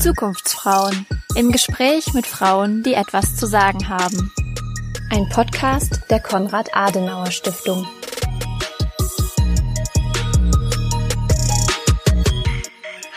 Zukunftsfrauen 0.00 1.06
im 1.34 1.50
Gespräch 1.50 2.14
mit 2.14 2.28
Frauen, 2.28 2.84
die 2.84 2.94
etwas 2.94 3.34
zu 3.34 3.46
sagen 3.46 3.88
haben. 3.88 4.32
Ein 5.10 5.28
Podcast 5.28 6.08
der 6.08 6.20
Konrad 6.20 6.76
Adenauer 6.76 7.32
Stiftung. 7.32 7.84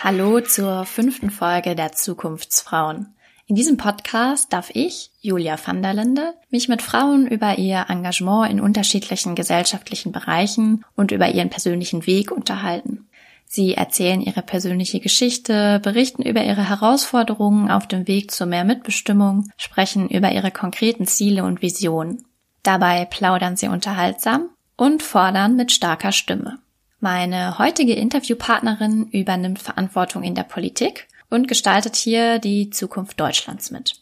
Hallo 0.02 0.40
zur 0.40 0.86
fünften 0.86 1.30
Folge 1.30 1.76
der 1.76 1.92
Zukunftsfrauen. 1.92 3.15
In 3.48 3.54
diesem 3.54 3.76
Podcast 3.76 4.52
darf 4.52 4.70
ich, 4.74 5.12
Julia 5.20 5.56
van 5.64 5.80
der 5.80 5.94
Linde, 5.94 6.34
mich 6.50 6.68
mit 6.68 6.82
Frauen 6.82 7.28
über 7.28 7.58
ihr 7.58 7.86
Engagement 7.88 8.50
in 8.50 8.60
unterschiedlichen 8.60 9.36
gesellschaftlichen 9.36 10.10
Bereichen 10.10 10.84
und 10.96 11.12
über 11.12 11.28
ihren 11.28 11.48
persönlichen 11.48 12.08
Weg 12.08 12.32
unterhalten. 12.32 13.06
Sie 13.46 13.74
erzählen 13.74 14.20
ihre 14.20 14.42
persönliche 14.42 14.98
Geschichte, 14.98 15.78
berichten 15.78 16.22
über 16.22 16.42
ihre 16.42 16.68
Herausforderungen 16.68 17.70
auf 17.70 17.86
dem 17.86 18.08
Weg 18.08 18.32
zu 18.32 18.46
mehr 18.46 18.64
Mitbestimmung, 18.64 19.48
sprechen 19.56 20.08
über 20.08 20.32
ihre 20.32 20.50
konkreten 20.50 21.06
Ziele 21.06 21.44
und 21.44 21.62
Visionen. 21.62 22.24
Dabei 22.64 23.04
plaudern 23.04 23.56
sie 23.56 23.68
unterhaltsam 23.68 24.48
und 24.76 25.04
fordern 25.04 25.54
mit 25.54 25.70
starker 25.70 26.10
Stimme. 26.10 26.58
Meine 26.98 27.60
heutige 27.60 27.94
Interviewpartnerin 27.94 29.06
übernimmt 29.12 29.60
Verantwortung 29.60 30.24
in 30.24 30.34
der 30.34 30.42
Politik 30.42 31.06
und 31.30 31.48
gestaltet 31.48 31.96
hier 31.96 32.38
die 32.38 32.70
Zukunft 32.70 33.18
Deutschlands 33.18 33.70
mit. 33.70 33.94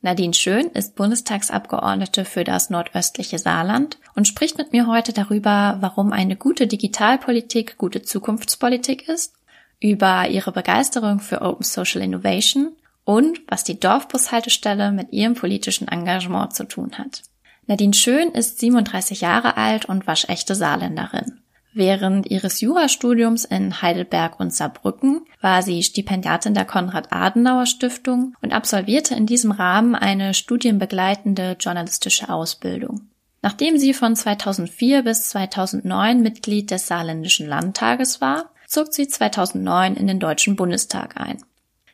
Nadine 0.00 0.34
Schön 0.34 0.66
ist 0.70 0.96
Bundestagsabgeordnete 0.96 2.24
für 2.24 2.42
das 2.42 2.70
nordöstliche 2.70 3.38
Saarland 3.38 3.98
und 4.16 4.26
spricht 4.26 4.58
mit 4.58 4.72
mir 4.72 4.88
heute 4.88 5.12
darüber, 5.12 5.76
warum 5.80 6.12
eine 6.12 6.34
gute 6.34 6.66
Digitalpolitik 6.66 7.78
gute 7.78 8.02
Zukunftspolitik 8.02 9.08
ist, 9.08 9.34
über 9.78 10.28
ihre 10.28 10.50
Begeisterung 10.50 11.20
für 11.20 11.42
Open 11.42 11.64
Social 11.64 12.02
Innovation 12.02 12.72
und 13.04 13.40
was 13.46 13.62
die 13.62 13.78
Dorfbushaltestelle 13.78 14.90
mit 14.90 15.12
ihrem 15.12 15.34
politischen 15.34 15.88
Engagement 15.88 16.54
zu 16.54 16.64
tun 16.64 16.92
hat. 16.98 17.22
Nadine 17.66 17.94
Schön 17.94 18.32
ist 18.32 18.58
37 18.58 19.20
Jahre 19.20 19.56
alt 19.56 19.84
und 19.84 20.06
waschechte 20.08 20.56
Saarländerin. 20.56 21.41
Während 21.74 22.30
ihres 22.30 22.60
Jurastudiums 22.60 23.46
in 23.46 23.80
Heidelberg 23.80 24.38
und 24.38 24.52
Saarbrücken 24.52 25.22
war 25.40 25.62
sie 25.62 25.82
Stipendiatin 25.82 26.52
der 26.52 26.66
Konrad-Adenauer-Stiftung 26.66 28.34
und 28.42 28.52
absolvierte 28.52 29.14
in 29.14 29.24
diesem 29.24 29.52
Rahmen 29.52 29.94
eine 29.94 30.34
studienbegleitende 30.34 31.56
journalistische 31.58 32.28
Ausbildung. 32.28 33.08
Nachdem 33.40 33.78
sie 33.78 33.94
von 33.94 34.14
2004 34.14 35.02
bis 35.02 35.30
2009 35.30 36.20
Mitglied 36.20 36.70
des 36.70 36.86
Saarländischen 36.86 37.48
Landtages 37.48 38.20
war, 38.20 38.50
zog 38.68 38.92
sie 38.92 39.08
2009 39.08 39.96
in 39.96 40.06
den 40.06 40.20
Deutschen 40.20 40.56
Bundestag 40.56 41.16
ein. 41.16 41.42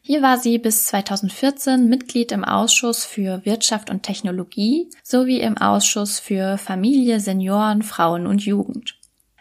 Hier 0.02 0.22
war 0.22 0.38
sie 0.38 0.58
bis 0.58 0.86
2014 0.86 1.88
Mitglied 1.88 2.32
im 2.32 2.44
Ausschuss 2.44 3.04
für 3.04 3.44
Wirtschaft 3.44 3.90
und 3.90 4.02
Technologie 4.02 4.88
sowie 5.02 5.40
im 5.40 5.56
Ausschuss 5.56 6.18
für 6.18 6.58
Familie, 6.58 7.20
Senioren, 7.20 7.82
Frauen 7.82 8.26
und 8.26 8.44
Jugend. 8.44 8.97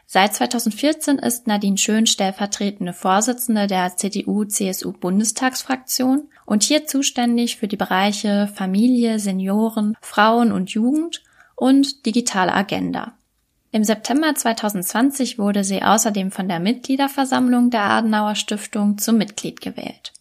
Seit 0.09 0.35
2014 0.35 1.19
ist 1.19 1.47
Nadine 1.47 1.77
Schön 1.77 2.07
stellvertretende 2.07 2.93
Vorsitzende 2.93 3.67
der 3.67 3.97
CDU-CSU-Bundestagsfraktion 3.97 6.29
und 6.45 6.63
hier 6.63 6.87
zuständig 6.87 7.57
für 7.57 7.67
die 7.67 7.75
Bereiche 7.75 8.47
Familie, 8.55 9.19
Senioren, 9.19 9.97
Frauen 9.99 10.53
und 10.53 10.69
Jugend 10.69 11.23
und 11.57 12.05
digitale 12.05 12.53
Agenda. 12.53 13.17
Im 13.73 13.83
September 13.83 14.33
2020 14.33 15.39
wurde 15.39 15.65
sie 15.65 15.83
außerdem 15.83 16.31
von 16.31 16.47
der 16.47 16.61
Mitgliederversammlung 16.61 17.69
der 17.69 17.81
Adenauer 17.81 18.35
Stiftung 18.35 18.97
zum 18.99 19.17
Mitglied 19.17 19.59
gewählt. 19.59 20.13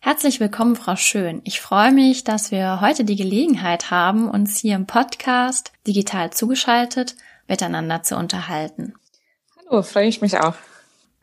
Herzlich 0.00 0.38
willkommen, 0.38 0.76
Frau 0.76 0.96
Schön. 0.96 1.40
Ich 1.44 1.62
freue 1.62 1.92
mich, 1.92 2.24
dass 2.24 2.50
wir 2.50 2.82
heute 2.82 3.04
die 3.04 3.16
Gelegenheit 3.16 3.90
haben, 3.90 4.28
uns 4.28 4.58
hier 4.58 4.76
im 4.76 4.84
Podcast 4.84 5.72
digital 5.86 6.30
zugeschaltet 6.30 7.16
miteinander 7.48 8.02
zu 8.02 8.16
unterhalten. 8.16 8.92
Hallo, 9.74 9.82
freue 9.82 10.06
ich 10.06 10.20
mich 10.20 10.38
auch. 10.38 10.54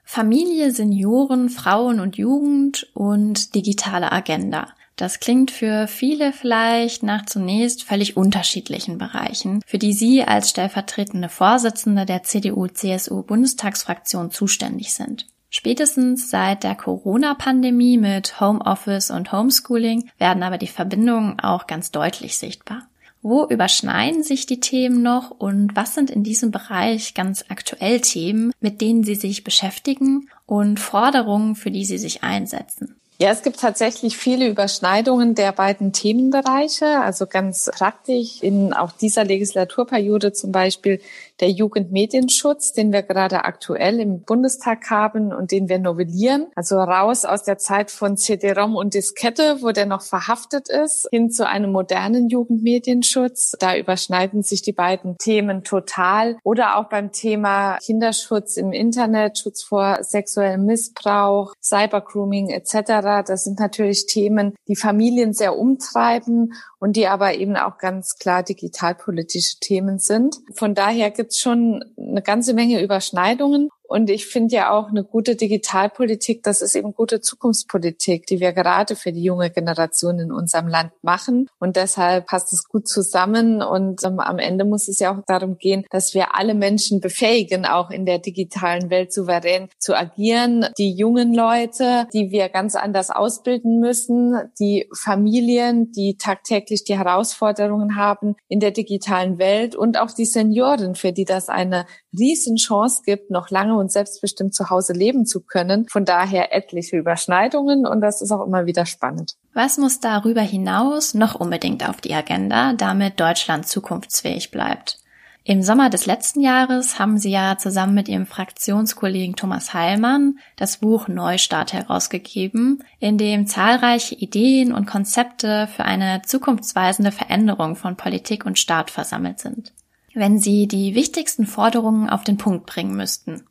Familie, 0.04 0.74
Senioren, 0.74 1.48
Frauen 1.48 2.02
und 2.02 2.18
Jugend 2.18 2.86
und 2.94 3.56
digitale 3.56 4.12
Agenda. 4.12 4.68
Das 4.98 5.22
klingt 5.22 5.52
für 5.52 5.88
viele 5.88 6.34
vielleicht 6.34 7.02
nach 7.02 7.26
zunächst 7.26 7.84
völlig 7.84 8.18
unterschiedlichen 8.18 8.98
Bereichen, 8.98 9.62
für 9.66 9.78
die 9.78 9.94
Sie 9.94 10.26
als 10.26 10.50
stellvertretende 10.50 11.30
Vorsitzende 11.30 12.06
der 12.06 12.24
CDU-CSU-Bundestagsfraktion 12.24 14.32
zuständig 14.32 14.94
sind. 14.94 15.28
Spätestens 15.50 16.30
seit 16.30 16.66
der 16.66 16.76
Corona-Pandemie 16.76 17.98
mit 17.98 18.42
Homeoffice 18.42 19.12
und 19.12 19.32
Homeschooling 19.32 20.10
werden 20.18 20.44
aber 20.44 20.58
die 20.58 20.68
Verbindungen 20.68 21.40
auch 21.40 21.68
ganz 21.68 21.92
deutlich 21.92 22.38
sichtbar. 22.38 22.90
Wo 23.24 23.46
überschneiden 23.46 24.24
sich 24.24 24.48
die 24.48 24.60
Themen 24.60 25.04
noch 25.04 25.32
und 25.32 25.76
was 25.76 25.94
sind 25.94 26.10
in 26.10 26.24
diesem 26.24 26.50
Bereich 26.52 27.14
ganz 27.14 27.46
aktuell 27.50 28.02
Themen, 28.02 28.52
mit 28.60 28.82
denen 28.82 29.04
Sie 29.04 29.16
sich 29.16 29.44
beschäftigen 29.44 30.30
und 30.48 30.80
Forderungen, 30.80 31.56
für 31.56 31.70
die 31.70 31.86
Sie 31.86 32.00
sich 32.00 32.24
einsetzen? 32.24 32.96
Ja, 33.22 33.30
es 33.30 33.44
gibt 33.44 33.60
tatsächlich 33.60 34.18
viele 34.18 34.48
Überschneidungen 34.48 35.36
der 35.36 35.52
beiden 35.52 35.94
Themenbereiche. 35.94 37.02
Also 37.02 37.28
ganz 37.28 37.70
praktisch 37.72 38.42
in 38.42 38.74
auch 38.74 38.92
dieser 38.92 39.24
Legislaturperiode 39.24 40.34
zum 40.34 40.52
Beispiel 40.52 41.00
der 41.42 41.50
Jugendmedienschutz, 41.50 42.72
den 42.74 42.94
wir 42.94 43.02
gerade 43.02 43.44
aktuell 43.46 44.00
im 44.00 44.22
Bundestag 44.22 44.90
haben 44.90 45.34
und 45.34 45.52
den 45.52 45.68
wir 45.68 45.80
novellieren. 45.80 46.48
Also 46.56 46.78
raus 46.78 47.26
aus 47.26 47.44
der 47.44 47.58
Zeit 47.58 47.92
von 47.92 48.16
CD-ROM 48.16 48.76
und 48.76 48.94
Diskette, 48.94 49.58
wo 49.62 49.72
der 49.72 49.88
noch 49.88 50.04
verhaftet 50.04 50.70
ist, 50.70 51.08
hin 51.12 51.32
zu 51.32 51.48
einem 51.48 51.72
modernen 51.72 52.30
Jugendmedienschutz. 52.30 53.56
Da 53.60 53.76
überschneiden 53.76 54.44
sich 54.44 54.62
die 54.62 54.72
beiden 54.72 55.18
Themen 55.18 55.64
total. 55.64 56.38
Oder 56.44 56.78
auch 56.78 56.90
beim 56.90 57.12
Thema 57.12 57.78
Kinderschutz 57.78 58.58
im 58.58 58.72
Internet, 58.72 59.40
Schutz 59.40 59.64
vor 59.64 59.98
sexuellem 60.02 60.66
Missbrauch, 60.66 61.54
Cybergrooming 61.62 62.50
etc. 62.50 63.26
Das 63.26 63.44
sind 63.44 63.60
natürlich 63.60 64.06
Themen, 64.06 64.54
die 64.68 64.76
Familien 64.76 65.34
sehr 65.34 65.58
umtreiben 65.58 66.54
und 66.80 66.96
die 66.96 67.08
aber 67.08 67.36
eben 67.36 67.56
auch 67.58 67.78
ganz 67.78 68.18
klar 68.18 68.44
digitalpolitische 68.44 69.60
Themen 69.60 70.00
sind. 70.00 70.38
Von 70.54 70.74
daher 70.74 71.12
gibt 71.12 71.31
schon 71.40 71.84
eine 71.98 72.22
ganze 72.22 72.54
Menge 72.54 72.82
Überschneidungen. 72.82 73.70
Und 73.92 74.10
ich 74.10 74.26
finde 74.26 74.56
ja 74.56 74.72
auch 74.72 74.88
eine 74.88 75.04
gute 75.04 75.36
Digitalpolitik, 75.36 76.44
das 76.44 76.62
ist 76.62 76.78
eben 76.78 76.94
gute 76.94 77.20
Zukunftspolitik, 77.20 78.26
die 78.26 78.40
wir 78.40 78.54
gerade 78.54 78.96
für 78.96 79.12
die 79.12 79.22
junge 79.22 79.50
Generation 79.50 80.18
in 80.18 80.32
unserem 80.32 80.70
Land 80.70 80.94
machen. 81.02 81.50
Und 81.60 81.76
deshalb 81.76 82.28
passt 82.28 82.54
es 82.54 82.70
gut 82.70 82.88
zusammen. 82.88 83.62
Und 83.62 84.06
ähm, 84.06 84.22
am 84.22 84.40
Ende 84.40 84.64
muss 84.64 84.88
es 84.88 85.00
ja 85.00 85.14
auch 85.14 85.22
darum 85.28 85.58
gehen, 85.58 85.84
dass 85.90 86.14
wir 86.14 86.38
alle 86.38 86.54
Menschen 86.54 87.02
befähigen, 87.02 87.66
auch 87.66 87.90
in 87.90 88.06
der 88.06 88.20
digitalen 88.20 88.90
Welt 88.90 89.12
souverän 89.12 89.68
zu 89.78 89.94
agieren. 89.94 90.68
Die 90.78 90.94
jungen 90.94 91.34
Leute, 91.34 92.08
die 92.14 92.32
wir 92.32 92.48
ganz 92.48 92.78
anders 92.78 93.10
ausbilden 93.10 93.82
müssen, 93.82 94.40
die 94.58 94.88
Familien, 94.98 95.92
die 95.92 96.16
tagtäglich 96.16 96.86
die 96.86 96.98
Herausforderungen 96.98 97.98
haben 97.98 98.38
in 98.48 98.62
der 98.62 98.72
digitalen 98.72 99.38
Welt 99.38 99.76
und 99.76 100.00
auch 100.00 100.12
die 100.12 100.24
Senioren, 100.24 100.96
für 100.96 101.12
die 101.12 101.26
das 101.26 101.50
eine 101.50 101.86
Riesenchance 102.18 103.02
gibt, 103.06 103.32
noch 103.32 103.50
lange 103.50 103.76
und 103.78 103.92
selbstbestimmt 103.92 104.54
zu 104.54 104.70
Hause 104.70 104.94
leben 104.94 105.26
zu 105.26 105.42
können. 105.42 105.88
Von 105.90 106.06
daher 106.06 106.54
etliche 106.56 106.98
Überschneidungen 106.98 107.86
und 107.86 108.02
das 108.02 108.22
ist 108.22 108.32
auch 108.32 108.46
immer 108.46 108.66
wieder 108.66 108.86
spannend. 108.86 109.36
Was 109.54 109.78
muss 109.78 110.00
darüber 110.00 110.42
hinaus 110.42 111.14
noch 111.14 111.36
unbedingt 111.36 111.88
auf 111.88 112.02
die 112.02 112.14
Agenda, 112.14 112.74
damit 112.74 113.20
Deutschland 113.20 113.68
zukunftsfähig 113.68 114.52
bleibt? 114.52 115.02
Im 115.44 115.64
Sommer 115.64 115.90
des 115.90 116.06
letzten 116.06 116.40
Jahres 116.40 117.00
haben 117.00 117.18
Sie 117.18 117.32
ja 117.32 117.58
zusammen 117.58 117.96
mit 117.96 118.08
Ihrem 118.08 118.28
Fraktionskollegen 118.28 119.36
Thomas 119.36 119.74
Heilmann 119.74 120.38
das 120.56 120.78
Buch 120.78 121.08
Neustart 121.08 121.74
herausgegeben, 121.74 122.84
in 123.00 123.18
dem 123.18 123.48
zahlreiche 123.48 124.14
Ideen 124.14 124.72
und 124.72 124.86
Konzepte 124.86 125.68
für 125.76 125.84
eine 125.84 126.22
zukunftsweisende 126.22 127.12
Veränderung 127.12 127.76
von 127.76 127.98
Politik 127.98 128.46
und 128.46 128.60
Staat 128.60 128.92
versammelt 128.92 129.40
sind. 129.40 129.74
Wenn 130.14 130.40
Sie 130.40 130.68
die 130.68 130.96
wichtigsten 130.96 131.46
Forderungen 131.46 132.10
auf 132.10 132.24
den 132.24 132.38
Punkt 132.38 132.66
bringen 132.66 132.96
müssten, 132.96 133.46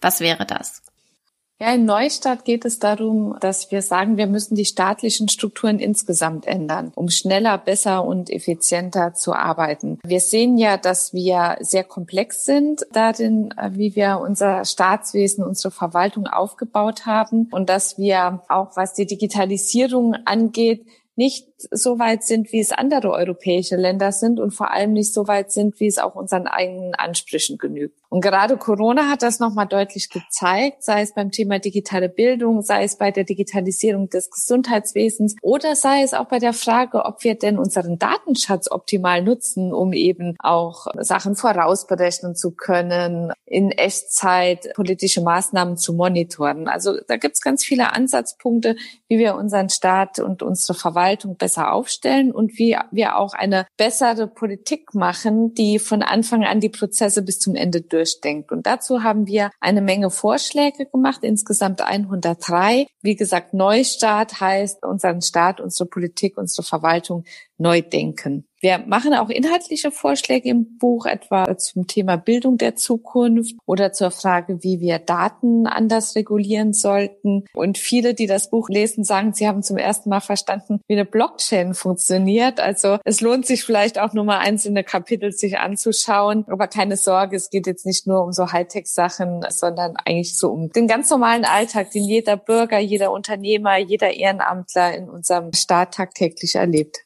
was 0.00 0.20
wäre 0.20 0.46
das? 0.46 0.82
Ja, 1.62 1.72
in 1.72 1.84
Neustart 1.84 2.44
geht 2.44 2.64
es 2.64 2.80
darum, 2.80 3.36
dass 3.38 3.70
wir 3.70 3.82
sagen, 3.82 4.16
wir 4.16 4.26
müssen 4.26 4.56
die 4.56 4.64
staatlichen 4.64 5.28
Strukturen 5.28 5.78
insgesamt 5.78 6.44
ändern, 6.44 6.90
um 6.96 7.08
schneller, 7.08 7.56
besser 7.56 8.04
und 8.04 8.30
effizienter 8.30 9.14
zu 9.14 9.32
arbeiten. 9.32 10.00
Wir 10.04 10.18
sehen 10.18 10.58
ja, 10.58 10.76
dass 10.76 11.12
wir 11.12 11.58
sehr 11.60 11.84
komplex 11.84 12.44
sind 12.44 12.84
darin, 12.90 13.54
wie 13.70 13.94
wir 13.94 14.18
unser 14.20 14.64
Staatswesen, 14.64 15.44
unsere 15.44 15.70
Verwaltung 15.70 16.26
aufgebaut 16.26 17.06
haben 17.06 17.46
und 17.52 17.68
dass 17.68 17.96
wir 17.96 18.42
auch, 18.48 18.76
was 18.76 18.94
die 18.94 19.06
Digitalisierung 19.06 20.16
angeht, 20.24 20.84
nicht 21.14 21.51
so 21.70 21.98
weit 21.98 22.24
sind, 22.24 22.52
wie 22.52 22.60
es 22.60 22.72
andere 22.72 23.10
europäische 23.12 23.76
Länder 23.76 24.12
sind 24.12 24.40
und 24.40 24.52
vor 24.52 24.70
allem 24.70 24.92
nicht 24.92 25.12
so 25.12 25.26
weit 25.28 25.52
sind, 25.52 25.78
wie 25.80 25.86
es 25.86 25.98
auch 25.98 26.14
unseren 26.14 26.46
eigenen 26.46 26.94
Ansprüchen 26.94 27.58
genügt. 27.58 27.98
Und 28.08 28.20
gerade 28.20 28.56
Corona 28.56 29.08
hat 29.08 29.22
das 29.22 29.40
nochmal 29.40 29.66
deutlich 29.66 30.10
gezeigt, 30.10 30.82
sei 30.82 31.02
es 31.02 31.14
beim 31.14 31.30
Thema 31.30 31.58
digitale 31.58 32.08
Bildung, 32.08 32.62
sei 32.62 32.84
es 32.84 32.96
bei 32.96 33.10
der 33.10 33.24
Digitalisierung 33.24 34.10
des 34.10 34.30
Gesundheitswesens 34.30 35.36
oder 35.40 35.76
sei 35.76 36.02
es 36.02 36.12
auch 36.12 36.26
bei 36.26 36.38
der 36.38 36.52
Frage, 36.52 37.04
ob 37.04 37.24
wir 37.24 37.36
denn 37.36 37.58
unseren 37.58 37.98
Datenschatz 37.98 38.70
optimal 38.70 39.22
nutzen, 39.22 39.72
um 39.72 39.92
eben 39.92 40.36
auch 40.40 40.86
Sachen 40.98 41.36
vorausberechnen 41.36 42.34
zu 42.34 42.52
können, 42.52 43.32
in 43.46 43.70
Echtzeit 43.70 44.72
politische 44.74 45.20
Maßnahmen 45.20 45.76
zu 45.76 45.92
monitoren. 45.92 46.68
Also 46.68 46.98
da 47.06 47.16
gibt 47.16 47.34
es 47.34 47.40
ganz 47.40 47.64
viele 47.64 47.92
Ansatzpunkte, 47.92 48.76
wie 49.08 49.18
wir 49.18 49.34
unseren 49.34 49.68
Staat 49.68 50.18
und 50.18 50.42
unsere 50.42 50.78
Verwaltung 50.78 51.36
besser 51.36 51.51
aufstellen 51.58 52.32
und 52.32 52.58
wie 52.58 52.76
wir 52.90 53.16
auch 53.16 53.34
eine 53.34 53.66
bessere 53.76 54.26
Politik 54.26 54.94
machen, 54.94 55.54
die 55.54 55.78
von 55.78 56.02
Anfang 56.02 56.44
an 56.44 56.60
die 56.60 56.68
Prozesse 56.68 57.22
bis 57.22 57.38
zum 57.38 57.54
Ende 57.54 57.80
durch 57.80 58.02
durchdenkt. 58.02 58.52
Und 58.52 58.66
dazu 58.66 59.02
haben 59.02 59.26
wir 59.26 59.50
eine 59.60 59.80
Menge 59.80 60.10
Vorschläge 60.10 60.86
gemacht, 60.86 61.20
insgesamt 61.22 61.80
103. 61.80 62.86
Wie 63.00 63.16
gesagt, 63.16 63.54
Neustart 63.54 64.40
heißt 64.40 64.84
unseren 64.84 65.22
Staat, 65.22 65.60
unsere 65.60 65.88
Politik, 65.88 66.36
unsere 66.36 66.66
Verwaltung 66.66 67.24
neu 67.62 67.80
denken. 67.80 68.44
Wir 68.62 68.78
machen 68.78 69.12
auch 69.12 69.28
inhaltliche 69.28 69.90
Vorschläge 69.90 70.48
im 70.48 70.78
Buch, 70.78 71.06
etwa 71.06 71.58
zum 71.58 71.88
Thema 71.88 72.16
Bildung 72.16 72.58
der 72.58 72.76
Zukunft 72.76 73.56
oder 73.66 73.92
zur 73.92 74.12
Frage, 74.12 74.62
wie 74.62 74.78
wir 74.78 75.00
Daten 75.00 75.66
anders 75.66 76.14
regulieren 76.14 76.72
sollten. 76.72 77.44
Und 77.54 77.76
viele, 77.76 78.14
die 78.14 78.28
das 78.28 78.50
Buch 78.50 78.68
lesen, 78.68 79.02
sagen, 79.02 79.32
sie 79.34 79.48
haben 79.48 79.64
zum 79.64 79.78
ersten 79.78 80.10
Mal 80.10 80.20
verstanden, 80.20 80.80
wie 80.86 80.94
eine 80.94 81.04
Blockchain 81.04 81.74
funktioniert. 81.74 82.60
Also 82.60 82.98
es 83.04 83.20
lohnt 83.20 83.46
sich 83.46 83.64
vielleicht 83.64 83.98
auch 83.98 84.12
nur 84.12 84.22
mal 84.22 84.38
einzelne 84.38 84.84
Kapitel 84.84 85.32
sich 85.32 85.58
anzuschauen. 85.58 86.44
Aber 86.46 86.68
keine 86.68 86.96
Sorge, 86.96 87.34
es 87.34 87.50
geht 87.50 87.66
jetzt 87.66 87.84
nicht 87.84 88.06
nur 88.06 88.22
um 88.22 88.30
so 88.30 88.52
Hightech-Sachen, 88.52 89.44
sondern 89.48 89.96
eigentlich 89.96 90.38
so 90.38 90.52
um 90.52 90.70
den 90.70 90.86
ganz 90.86 91.10
normalen 91.10 91.44
Alltag, 91.44 91.90
den 91.90 92.04
jeder 92.04 92.36
Bürger, 92.36 92.78
jeder 92.78 93.10
Unternehmer, 93.10 93.76
jeder 93.78 94.14
Ehrenamtler 94.14 94.96
in 94.96 95.10
unserem 95.10 95.52
Staat 95.52 95.94
tagtäglich 95.94 96.54
erlebt. 96.54 96.98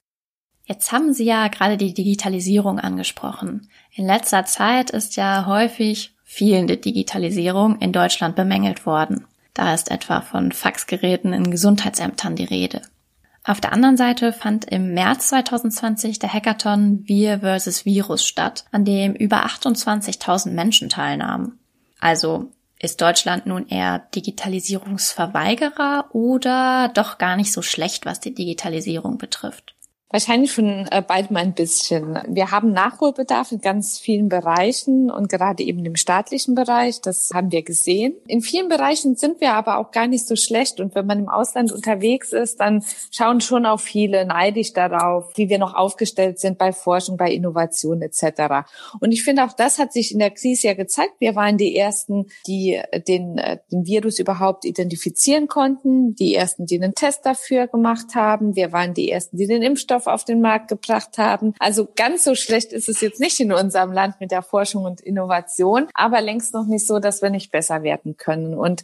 Jetzt 0.67 0.91
haben 0.91 1.15
Sie 1.15 1.25
ja 1.25 1.47
gerade 1.49 1.77
die 1.77 1.95
Digitalisierung 1.95 2.81
angesprochen. 2.81 3.69
In 3.95 4.05
letzter 4.05 4.45
Zeit 4.45 4.91
ist 4.91 5.17
ja 5.17 5.47
häufig 5.47 6.13
fehlende 6.25 6.77
Digitalisierung 6.77 7.79
in 7.79 7.93
Deutschland 7.93 8.35
bemängelt 8.35 8.85
worden. 8.85 9.27
Da 9.55 9.73
ist 9.73 9.91
etwa 9.93 10.21
von 10.21 10.51
Faxgeräten 10.51 11.33
in 11.33 11.53
Gesundheitsämtern 11.53 12.35
die 12.35 12.45
Rede. 12.45 12.83
Auf 13.45 13.61
der 13.61 13.73
anderen 13.73 13.97
Seite 13.97 14.33
fand 14.33 14.65
im 14.65 14.93
März 14.93 15.29
2020 15.29 16.19
der 16.19 16.33
Hackathon 16.33 17.05
Wir 17.07 17.39
vs. 17.39 17.85
Virus 17.85 18.27
statt, 18.27 18.65
an 18.73 18.85
dem 18.85 19.15
über 19.15 19.47
28.000 19.47 20.51
Menschen 20.51 20.89
teilnahmen. 20.89 21.61
Also 22.01 22.51
ist 22.81 23.01
Deutschland 23.01 23.47
nun 23.47 23.69
eher 23.69 24.01
Digitalisierungsverweigerer 24.17 26.07
oder 26.13 26.91
doch 26.93 27.19
gar 27.19 27.37
nicht 27.37 27.53
so 27.53 27.63
schlecht, 27.63 28.05
was 28.05 28.19
die 28.19 28.35
Digitalisierung 28.35 29.17
betrifft? 29.17 29.76
Wahrscheinlich 30.09 30.53
von 30.53 30.87
äh, 30.93 31.03
beidem 31.03 31.37
ein 31.37 31.53
bisschen. 31.53 32.21
Wir 32.29 32.53
haben 32.53 32.71
Nachholbedarf 32.71 33.51
in 33.51 33.61
ganz 33.61 33.99
vielen 33.99 34.29
Bereichen 34.29 35.11
und 35.11 35.29
gerade 35.29 35.65
eben 35.65 35.85
im 35.85 35.97
staatlichen 35.97 36.55
Bereich. 36.55 37.01
Das 37.01 37.31
haben 37.35 37.51
wir 37.51 37.65
gesehen. 37.65 38.15
In 38.29 38.41
vielen 38.41 38.69
Bereichen 38.69 39.17
sind 39.17 39.41
wir 39.41 39.55
aber 39.55 39.79
auch 39.79 39.91
gar 39.91 40.07
nicht 40.07 40.25
so 40.25 40.37
schlecht. 40.37 40.79
Und 40.79 40.95
wenn 40.95 41.07
man 41.07 41.19
im 41.19 41.29
Ausland 41.29 41.73
unterwegs 41.73 42.33
ist, 42.33 42.61
dann 42.61 42.85
schauen 43.11 43.41
schon 43.41 43.67
auch 43.67 43.81
viele 43.81 44.25
neidisch 44.27 44.73
darauf, 44.73 45.33
wie 45.35 45.49
wir 45.49 45.59
noch 45.59 45.75
aufgestellt 45.75 46.39
sind 46.39 46.57
bei 46.57 46.73
Forschung, 46.73 47.17
bei 47.17 47.33
Innovation 47.33 48.01
etc. 48.01 48.65
Und 49.01 49.11
ich 49.11 49.25
finde 49.25 49.43
auch 49.43 49.55
das 49.55 49.81
hat 49.81 49.93
sich 49.93 50.13
in 50.13 50.21
der 50.21 50.31
Krise 50.31 50.69
ja 50.69 50.75
gezeigt. 50.75 51.15
Wir 51.19 51.35
waren 51.35 51.59
die 51.59 51.77
ersten, 51.77 52.27
die 52.47 52.81
den, 53.09 53.39
äh, 53.39 53.59
den 53.73 53.87
Virus 53.87 54.21
überhaupt 54.21 54.67
identifizieren 54.67 55.49
konnten, 55.49 56.15
die 56.15 56.37
ersten, 56.37 56.65
die 56.65 56.81
einen 56.81 56.95
Test 56.95 57.27
dafür 57.27 57.67
gemacht 57.67 58.15
haben. 58.15 58.55
Wir 58.55 58.71
waren 58.71 58.95
die 58.95 59.11
ersten, 59.11 59.37
die 59.37 59.49
den 59.49 59.63
Impfstoff 59.63 59.96
Impfstoff 59.97 60.07
auf 60.07 60.25
den 60.25 60.41
Markt 60.41 60.69
gebracht 60.69 61.19
haben. 61.19 61.55
Also 61.59 61.89
ganz 61.97 62.25
so 62.25 62.35
schlecht 62.35 62.73
ist 62.73 62.89
es 62.89 63.01
jetzt 63.01 63.21
nicht 63.21 63.41
in 63.41 63.53
unserem 63.53 63.93
Land 63.93 64.17
mit 64.21 64.31
der 64.31 64.43
Forschung 64.43 64.85
und 64.85 65.01
Innovation, 65.01 65.89
aber 65.95 66.21
längst 66.21 66.55
noch 66.55 66.67
nicht 66.67 66.87
so, 66.87 66.99
dass 66.99 67.23
wir 67.23 67.31
nicht 67.31 67.51
besser 67.51 67.83
werden 67.83 68.17
können. 68.17 68.55
Und 68.55 68.83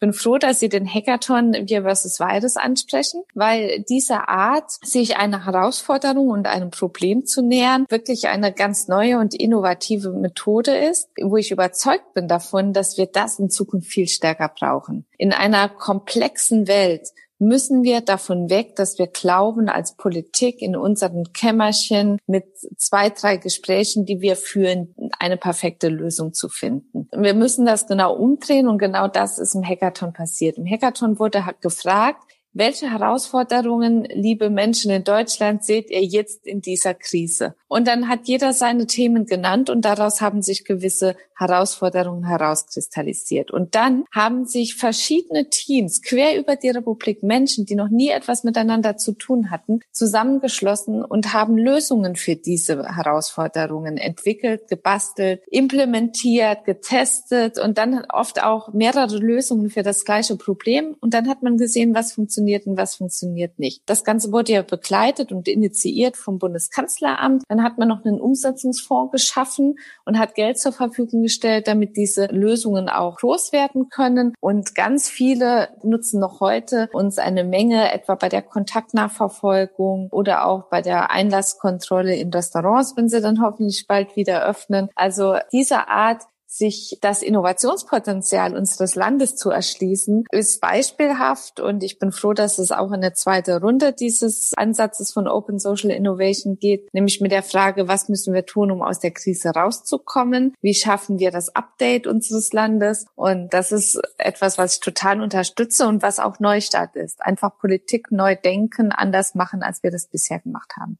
bin 0.00 0.12
froh, 0.12 0.38
dass 0.38 0.58
Sie 0.58 0.68
den 0.68 0.92
Hackathon 0.92 1.54
Wir 1.66 1.82
versus 1.82 2.18
Virus 2.20 2.56
ansprechen, 2.56 3.22
weil 3.32 3.84
diese 3.88 4.28
Art, 4.28 4.70
sich 4.84 5.16
einer 5.16 5.46
Herausforderung 5.46 6.28
und 6.28 6.46
einem 6.46 6.70
Problem 6.70 7.24
zu 7.24 7.42
nähern, 7.42 7.86
wirklich 7.88 8.26
eine 8.26 8.52
ganz 8.52 8.88
neue 8.88 9.18
und 9.18 9.34
innovative 9.34 10.10
Methode 10.10 10.76
ist, 10.76 11.08
wo 11.22 11.36
ich 11.36 11.52
überzeugt 11.52 12.12
bin 12.12 12.28
davon, 12.28 12.72
dass 12.72 12.98
wir 12.98 13.06
das 13.06 13.38
in 13.38 13.50
Zukunft 13.50 13.88
viel 13.88 14.08
stärker 14.08 14.48
brauchen. 14.48 15.06
In 15.16 15.32
einer 15.32 15.68
komplexen 15.68 16.66
Welt 16.66 17.08
müssen 17.44 17.82
wir 17.82 18.00
davon 18.00 18.50
weg, 18.50 18.76
dass 18.76 18.98
wir 18.98 19.06
glauben, 19.06 19.68
als 19.68 19.96
Politik 19.96 20.60
in 20.60 20.76
unseren 20.76 21.32
Kämmerchen 21.32 22.18
mit 22.26 22.44
zwei, 22.76 23.10
drei 23.10 23.36
Gesprächen, 23.36 24.04
die 24.04 24.20
wir 24.20 24.36
führen, 24.36 24.94
eine 25.18 25.36
perfekte 25.36 25.88
Lösung 25.88 26.32
zu 26.32 26.48
finden. 26.48 27.08
Wir 27.16 27.34
müssen 27.34 27.66
das 27.66 27.86
genau 27.86 28.14
umdrehen 28.14 28.68
und 28.68 28.78
genau 28.78 29.08
das 29.08 29.38
ist 29.38 29.54
im 29.54 29.64
Hackathon 29.64 30.12
passiert. 30.12 30.58
Im 30.58 30.66
Hackathon 30.66 31.18
wurde 31.18 31.44
gefragt, 31.60 32.22
welche 32.54 32.88
Herausforderungen, 32.88 34.04
liebe 34.04 34.48
Menschen 34.48 34.92
in 34.92 35.02
Deutschland, 35.02 35.64
seht 35.64 35.90
ihr 35.90 36.04
jetzt 36.04 36.46
in 36.46 36.60
dieser 36.60 36.94
Krise? 36.94 37.56
Und 37.66 37.88
dann 37.88 38.08
hat 38.08 38.28
jeder 38.28 38.52
seine 38.52 38.86
Themen 38.86 39.26
genannt 39.26 39.68
und 39.68 39.84
daraus 39.84 40.20
haben 40.20 40.40
sich 40.40 40.64
gewisse 40.64 41.16
Herausforderungen 41.36 42.28
herauskristallisiert. 42.28 43.50
Und 43.50 43.74
dann 43.74 44.04
haben 44.12 44.46
sich 44.46 44.76
verschiedene 44.76 45.50
Teams 45.50 46.00
quer 46.00 46.38
über 46.38 46.54
die 46.54 46.70
Republik, 46.70 47.24
Menschen, 47.24 47.66
die 47.66 47.74
noch 47.74 47.88
nie 47.88 48.10
etwas 48.10 48.44
miteinander 48.44 48.96
zu 48.96 49.12
tun 49.12 49.50
hatten, 49.50 49.80
zusammengeschlossen 49.90 51.04
und 51.04 51.32
haben 51.32 51.58
Lösungen 51.58 52.14
für 52.14 52.36
diese 52.36 52.84
Herausforderungen 52.94 53.96
entwickelt, 53.96 54.68
gebastelt, 54.68 55.42
implementiert, 55.50 56.64
getestet 56.64 57.58
und 57.58 57.78
dann 57.78 58.04
oft 58.08 58.40
auch 58.40 58.72
mehrere 58.72 59.18
Lösungen 59.18 59.70
für 59.70 59.82
das 59.82 60.04
gleiche 60.04 60.36
Problem. 60.36 60.94
Und 61.00 61.14
dann 61.14 61.28
hat 61.28 61.42
man 61.42 61.56
gesehen, 61.56 61.96
was 61.96 62.12
funktioniert 62.12 62.43
und 62.66 62.76
was 62.76 62.96
funktioniert 62.96 63.58
nicht. 63.58 63.82
Das 63.86 64.04
Ganze 64.04 64.32
wurde 64.32 64.52
ja 64.52 64.62
begleitet 64.62 65.32
und 65.32 65.48
initiiert 65.48 66.16
vom 66.16 66.38
Bundeskanzleramt. 66.38 67.42
Dann 67.48 67.62
hat 67.62 67.78
man 67.78 67.88
noch 67.88 68.04
einen 68.04 68.20
Umsetzungsfonds 68.20 69.12
geschaffen 69.12 69.76
und 70.04 70.18
hat 70.18 70.34
Geld 70.34 70.58
zur 70.58 70.72
Verfügung 70.72 71.22
gestellt, 71.22 71.66
damit 71.66 71.96
diese 71.96 72.26
Lösungen 72.26 72.88
auch 72.88 73.16
groß 73.16 73.52
werden 73.52 73.88
können. 73.88 74.34
Und 74.40 74.74
ganz 74.74 75.08
viele 75.08 75.68
nutzen 75.82 76.20
noch 76.20 76.40
heute 76.40 76.88
uns 76.92 77.18
eine 77.18 77.44
Menge, 77.44 77.92
etwa 77.92 78.14
bei 78.14 78.28
der 78.28 78.42
Kontaktnachverfolgung 78.42 80.08
oder 80.10 80.46
auch 80.46 80.68
bei 80.68 80.82
der 80.82 81.10
Einlasskontrolle 81.10 82.14
in 82.16 82.30
Restaurants, 82.30 82.96
wenn 82.96 83.08
sie 83.08 83.20
dann 83.20 83.42
hoffentlich 83.42 83.86
bald 83.86 84.16
wieder 84.16 84.44
öffnen. 84.46 84.88
Also 84.94 85.36
diese 85.52 85.88
Art 85.88 86.22
sich 86.56 86.98
das 87.00 87.22
Innovationspotenzial 87.22 88.56
unseres 88.56 88.94
Landes 88.94 89.36
zu 89.36 89.50
erschließen, 89.50 90.24
ist 90.30 90.60
beispielhaft 90.60 91.60
und 91.60 91.82
ich 91.82 91.98
bin 91.98 92.12
froh, 92.12 92.32
dass 92.32 92.58
es 92.58 92.70
auch 92.70 92.92
in 92.92 93.00
der 93.00 93.14
zweiten 93.14 93.62
Runde 93.62 93.92
dieses 93.92 94.52
Ansatzes 94.56 95.12
von 95.12 95.26
Open 95.26 95.58
Social 95.58 95.90
Innovation 95.90 96.58
geht, 96.58 96.92
nämlich 96.94 97.20
mit 97.20 97.32
der 97.32 97.42
Frage, 97.42 97.88
was 97.88 98.08
müssen 98.08 98.34
wir 98.34 98.46
tun, 98.46 98.70
um 98.70 98.82
aus 98.82 99.00
der 99.00 99.10
Krise 99.10 99.50
rauszukommen? 99.50 100.54
Wie 100.60 100.74
schaffen 100.74 101.18
wir 101.18 101.30
das 101.30 101.54
Update 101.54 102.06
unseres 102.06 102.52
Landes? 102.52 103.06
Und 103.16 103.52
das 103.52 103.72
ist 103.72 104.00
etwas, 104.18 104.56
was 104.56 104.74
ich 104.74 104.80
total 104.80 105.20
unterstütze 105.20 105.86
und 105.88 106.02
was 106.02 106.20
auch 106.20 106.38
Neustart 106.38 106.94
ist. 106.96 107.20
Einfach 107.22 107.58
Politik 107.58 108.12
neu 108.12 108.36
denken, 108.36 108.92
anders 108.92 109.34
machen, 109.34 109.62
als 109.62 109.82
wir 109.82 109.90
das 109.90 110.06
bisher 110.06 110.38
gemacht 110.38 110.74
haben. 110.78 110.98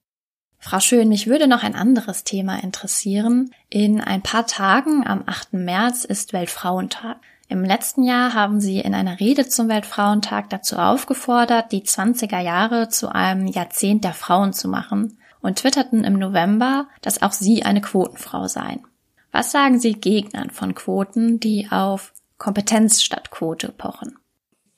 Frau 0.65 0.81
Schön, 0.81 1.11
mich 1.11 1.27
würde 1.27 1.47
noch 1.47 1.63
ein 1.63 1.75
anderes 1.75 2.25
Thema 2.25 2.57
interessieren. 2.63 3.51
In 3.69 4.01
ein 4.01 4.23
paar 4.23 4.47
Tagen, 4.47 5.07
am 5.07 5.23
8. 5.27 5.53
März, 5.53 6.07
ist 6.07 6.33
Weltfrauentag. 6.33 7.19
Im 7.49 7.65
letzten 7.65 8.03
Jahr 8.03 8.33
haben 8.33 8.63
Sie 8.63 8.79
in 8.79 8.95
einer 8.95 9.21
Rede 9.21 9.47
zum 9.47 9.69
Weltfrauentag 9.69 10.49
dazu 10.49 10.77
aufgefordert, 10.77 11.71
die 11.71 11.83
20er 11.83 12.41
Jahre 12.41 12.89
zu 12.89 13.15
einem 13.15 13.47
Jahrzehnt 13.47 14.05
der 14.05 14.15
Frauen 14.15 14.55
zu 14.55 14.69
machen 14.69 15.19
und 15.43 15.59
twitterten 15.59 16.03
im 16.03 16.15
November, 16.15 16.89
dass 17.03 17.21
auch 17.21 17.33
Sie 17.33 17.63
eine 17.67 17.83
Quotenfrau 17.83 18.49
seien. 18.49 18.87
Was 19.33 19.53
sagen 19.53 19.79
Sie 19.79 19.93
Gegnern 19.93 20.49
von 20.49 20.75
Quoten, 20.75 21.41
die 21.41 21.69
auf 21.71 22.15
Kompetenz 22.39 23.03
statt 23.03 23.31
Quote 23.31 23.69
pochen? 23.69 24.17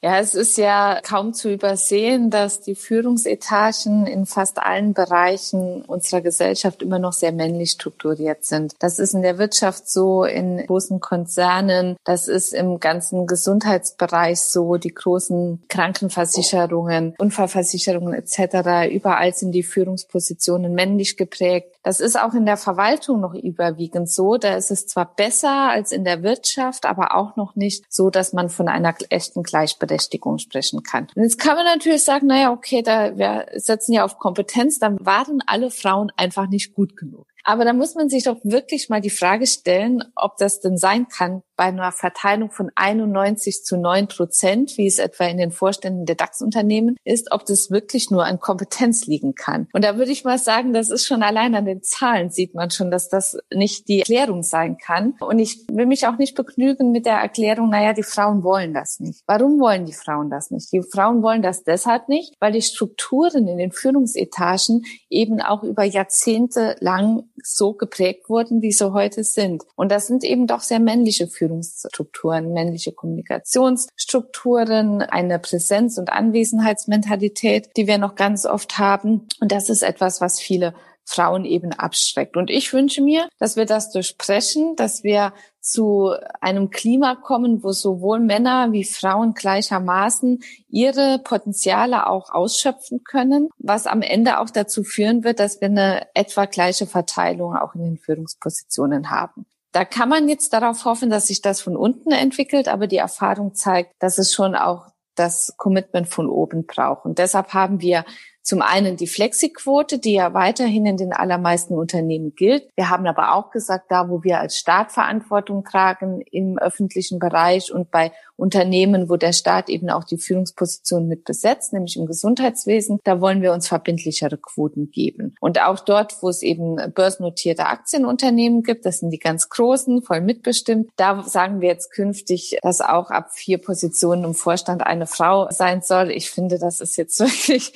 Ja, 0.07 0.21
es 0.21 0.37
ist 0.37 0.57
ja 0.57 1.01
kaum 1.03 1.35
zu 1.35 1.51
übersehen, 1.53 2.31
dass 2.31 2.61
die 2.61 2.77
Führungsetagen 2.77 4.07
in 4.07 4.25
fast 4.25 4.63
allen 4.63 4.95
Bereichen 4.95 5.83
unserer 5.85 6.21
Gesellschaft 6.21 6.81
immer 6.81 7.01
noch 7.01 7.13
sehr 7.13 7.33
männlich 7.33 7.73
strukturiert 7.73 8.45
sind. 8.45 8.75
Das 8.79 9.01
ist 9.01 9.15
in 9.15 9.23
der 9.23 9.39
Wirtschaft 9.39 9.91
so, 9.91 10.23
in 10.23 10.65
großen 10.65 11.01
Konzernen, 11.01 11.97
das 12.05 12.29
ist 12.29 12.55
im 12.55 12.79
ganzen 12.79 13.27
Gesundheitsbereich 13.27 14.43
so, 14.43 14.77
die 14.77 14.95
großen 14.95 15.65
Krankenversicherungen, 15.69 17.17
Unfallversicherungen 17.19 18.15
etc. 18.15 18.89
Überall 18.89 19.35
sind 19.35 19.51
die 19.51 19.65
Führungspositionen 19.65 20.73
männlich 20.73 21.17
geprägt. 21.17 21.76
Das 21.87 22.01
ist 22.01 22.19
auch 22.19 22.35
in 22.35 22.47
der 22.47 22.57
Verwaltung 22.57 23.21
noch 23.21 23.33
überwiegend 23.33 24.11
so. 24.11 24.39
Da 24.39 24.57
ist 24.57 24.73
es 24.73 24.89
zwar 24.89 25.15
besser 25.15 25.71
als 25.71 25.93
in 25.93 26.05
der 26.05 26.25
Wirtschaft, 26.25 26.85
aber 26.85 27.15
auch 27.15 27.37
noch 27.37 27.55
nicht 27.55 27.85
so, 27.89 28.11
dass 28.11 28.33
man 28.33 28.49
von 28.49 28.67
einer 28.67 28.93
echten 29.11 29.45
Gleichberechtigung 29.45 30.39
sprechen 30.39 30.83
kann. 30.83 31.07
Und 31.15 31.23
jetzt 31.23 31.39
kann 31.39 31.55
man 31.55 31.65
natürlich 31.65 32.03
sagen, 32.03 32.27
naja, 32.27 32.51
okay, 32.51 32.83
da 32.83 33.17
wir 33.17 33.47
setzen 33.55 33.93
ja 33.93 34.05
auf 34.05 34.19
Kompetenz, 34.19 34.81
dann 34.81 34.97
waren 34.99 35.45
alle 35.47 35.71
Frauen 35.71 36.11
einfach 36.17 36.49
nicht 36.49 36.75
gut 36.75 36.97
genug. 36.97 37.25
Aber 37.45 37.65
da 37.65 37.73
muss 37.73 37.95
man 37.95 38.09
sich 38.09 38.25
doch 38.25 38.39
wirklich 38.43 38.89
mal 38.89 39.01
die 39.01 39.09
Frage 39.09 39.47
stellen, 39.47 40.03
ob 40.17 40.37
das 40.39 40.59
denn 40.59 40.77
sein 40.77 41.07
kann, 41.07 41.43
bei 41.57 41.65
einer 41.65 41.93
Verteilung 41.93 42.51
von 42.51 42.71
91 42.75 43.65
zu 43.65 43.77
9 43.77 44.09
Prozent, 44.09 44.77
wie 44.77 44.87
es 44.87 44.99
etwa 44.99 45.25
in 45.25 45.39
den 45.39 45.51
Vorständen 45.51 46.07
der 46.07 46.17
DAX-Unternehmen 46.17 46.97
ist, 47.05 47.33
ob 47.33 47.47
das 47.47 47.71
wirklich 47.71 48.11
nur 48.11 48.25
an 48.25 48.41
Kompetenz 48.41 49.07
liegen 49.07 49.35
kann. 49.35 49.69
Und 49.73 49.85
da 49.85 49.97
würde 49.97 50.13
ich 50.13 50.25
mal 50.25 50.39
sagen, 50.39 50.73
das 50.73 50.91
ist 50.91 51.07
schon 51.07 51.23
allein 51.23 51.55
an 51.55 51.65
den 51.65 51.83
Zahlen 51.83 52.31
sieht 52.31 52.55
man 52.55 52.71
schon, 52.71 52.91
dass 52.91 53.09
das 53.09 53.39
nicht 53.53 53.89
die 53.89 54.01
Erklärung 54.01 54.43
sein 54.43 54.79
kann. 54.79 55.15
Und 55.21 55.39
ich 55.39 55.67
will 55.71 55.87
mich 55.87 56.07
auch 56.07 56.19
nicht 56.19 56.37
begnügen 56.37 56.93
mit 56.93 57.07
der 57.07 57.17
Erklärung, 57.17 57.71
naja, 57.71 57.93
die 57.93 58.03
Frauen 58.03 58.43
wollen 58.43 58.75
das 58.75 59.01
nicht. 59.01 59.23
Warum 59.27 59.59
wollen 59.59 59.87
die 59.87 59.93
Frauen 59.93 60.31
das 60.31 60.51
nicht? 60.51 60.73
Die 60.73 60.83
Frauen 60.83 61.23
wollen 61.23 61.43
das 61.43 61.65
deshalb 61.65 62.09
nicht, 62.09 62.35
weil 62.41 62.53
die 62.53 62.63
Strukturen 62.63 63.49
in 63.49 63.59
den 63.59 63.73
Führungsetagen 63.73 64.85
eben 65.09 65.41
auch 65.41 65.63
über 65.63 65.85
Jahrzehnte 65.85 66.77
lang 66.81 67.25
so 67.43 67.73
geprägt 67.73 68.29
wurden, 68.29 68.63
wie 68.63 68.73
sie 68.73 68.93
heute 68.93 69.25
sind. 69.25 69.65
Und 69.75 69.91
das 69.91 70.07
sind 70.07 70.25
eben 70.25 70.47
doch 70.47 70.61
sehr 70.61 70.81
männliche 70.81 71.27
Führungsetagen. 71.27 71.46
Führungsstrukturen, 71.47 72.53
männliche 72.53 72.93
Kommunikationsstrukturen, 72.93 75.03
eine 75.03 75.39
Präsenz- 75.39 75.99
und 75.99 76.11
Anwesenheitsmentalität, 76.11 77.71
die 77.77 77.87
wir 77.87 77.99
noch 77.99 78.17
ganz 78.17 78.47
oft 78.47 78.79
haben. 78.79 79.29
Und 79.41 79.53
das 79.53 79.69
ist 79.69 79.83
etwas, 79.83 80.21
was 80.21 80.41
viele 80.41 80.75
Frauen 81.05 81.45
eben 81.45 81.73
abschreckt. 81.73 82.37
Und 82.37 82.51
ich 82.51 82.73
wünsche 82.73 83.01
mir, 83.01 83.29
dass 83.39 83.55
wir 83.55 83.65
das 83.65 83.93
durchsprechen, 83.93 84.75
dass 84.75 85.05
wir 85.05 85.33
zu 85.61 86.13
einem 86.41 86.71
Klima 86.71 87.15
kommen, 87.15 87.63
wo 87.63 87.71
sowohl 87.71 88.19
Männer 88.19 88.73
wie 88.73 88.85
Frauen 88.85 89.35
gleichermaßen 89.35 90.41
ihre 90.69 91.21
Potenziale 91.23 92.09
auch 92.09 92.31
ausschöpfen 92.31 93.05
können, 93.05 93.51
was 93.59 93.87
am 93.87 94.03
Ende 94.03 94.41
auch 94.41 94.51
dazu 94.51 94.83
führen 94.83 95.23
wird, 95.23 95.39
dass 95.39 95.61
wir 95.61 95.69
eine 95.69 96.09
etwa 96.15 96.47
gleiche 96.47 96.87
Verteilung 96.87 97.55
auch 97.55 97.75
in 97.75 97.85
den 97.85 97.99
Führungspositionen 97.99 99.11
haben. 99.11 99.47
Da 99.77 99.85
kann 99.85 100.09
man 100.09 100.27
jetzt 100.27 100.55
darauf 100.55 100.87
hoffen, 100.87 101.11
dass 101.11 101.27
sich 101.27 101.43
das 101.43 101.61
von 101.61 101.77
unten 101.77 102.11
entwickelt, 102.11 102.67
aber 102.67 102.87
die 102.87 102.97
Erfahrung 102.97 103.55
zeigt, 103.55 103.93
dass 103.99 104.17
es 104.17 104.33
schon 104.33 104.55
auch 104.55 104.87
das 105.17 105.53
Commitment 105.59 106.09
von 106.09 106.31
oben 106.31 106.65
braucht. 106.65 107.05
Und 107.05 107.19
deshalb 107.19 107.53
haben 107.53 107.83
wir 107.83 108.07
zum 108.47 108.63
einen 108.63 108.97
die 108.97 109.09
Flexiquote, 109.09 109.99
die 109.99 110.13
ja 110.13 110.33
weiterhin 110.33 110.87
in 110.87 110.97
den 110.97 111.13
allermeisten 111.13 111.75
Unternehmen 111.75 112.37
gilt. 112.37 112.69
Wir 112.77 112.91
haben 112.91 113.05
aber 113.09 113.35
auch 113.35 113.51
gesagt, 113.51 113.87
da 113.91 114.09
wo 114.09 114.23
wir 114.23 114.39
als 114.39 114.57
Staat 114.57 114.93
Verantwortung 114.93 115.65
tragen 115.65 116.21
im 116.31 116.57
öffentlichen 116.57 117.19
Bereich 117.19 117.73
und 117.73 117.91
bei 117.91 118.13
Unternehmen, 118.37 119.09
wo 119.09 119.17
der 119.17 119.33
Staat 119.33 119.69
eben 119.69 119.91
auch 119.91 120.05
die 120.05 120.19
Führungsposition 120.19 121.09
mit 121.09 121.25
besetzt, 121.25 121.73
nämlich 121.73 121.97
im 121.97 122.07
Gesundheitswesen, 122.07 123.01
da 123.03 123.21
wollen 123.21 123.43
wir 123.43 123.53
uns 123.53 123.67
verbindlichere 123.67 124.37
Quoten 124.37 124.91
geben. 124.91 125.35
Und 125.41 125.61
auch 125.61 125.81
dort, 125.81 126.23
wo 126.23 126.29
es 126.29 126.43
eben 126.43 126.77
börsennotierte 126.95 127.67
Aktienunternehmen 127.67 128.63
gibt, 128.63 128.85
das 128.87 128.99
sind 128.99 129.11
die 129.11 129.19
ganz 129.19 129.49
großen, 129.49 130.03
voll 130.03 130.21
mitbestimmt, 130.21 130.91
da 130.97 131.23
sagen 131.23 131.61
wir 131.61 131.69
jetzt 131.69 131.91
künftig, 131.91 132.59
dass 132.63 132.81
auch 132.81 133.11
ab 133.11 133.31
vier 133.33 133.59
Positionen 133.59 134.25
im 134.25 134.35
Vorstand 134.35 134.87
eine 134.87 135.07
Frau 135.07 135.49
sein 135.51 135.81
soll. 135.83 136.11
Ich 136.11 136.31
finde, 136.31 136.59
das 136.59 136.81
ist 136.81 136.97
jetzt 136.97 137.19
wirklich 137.21 137.73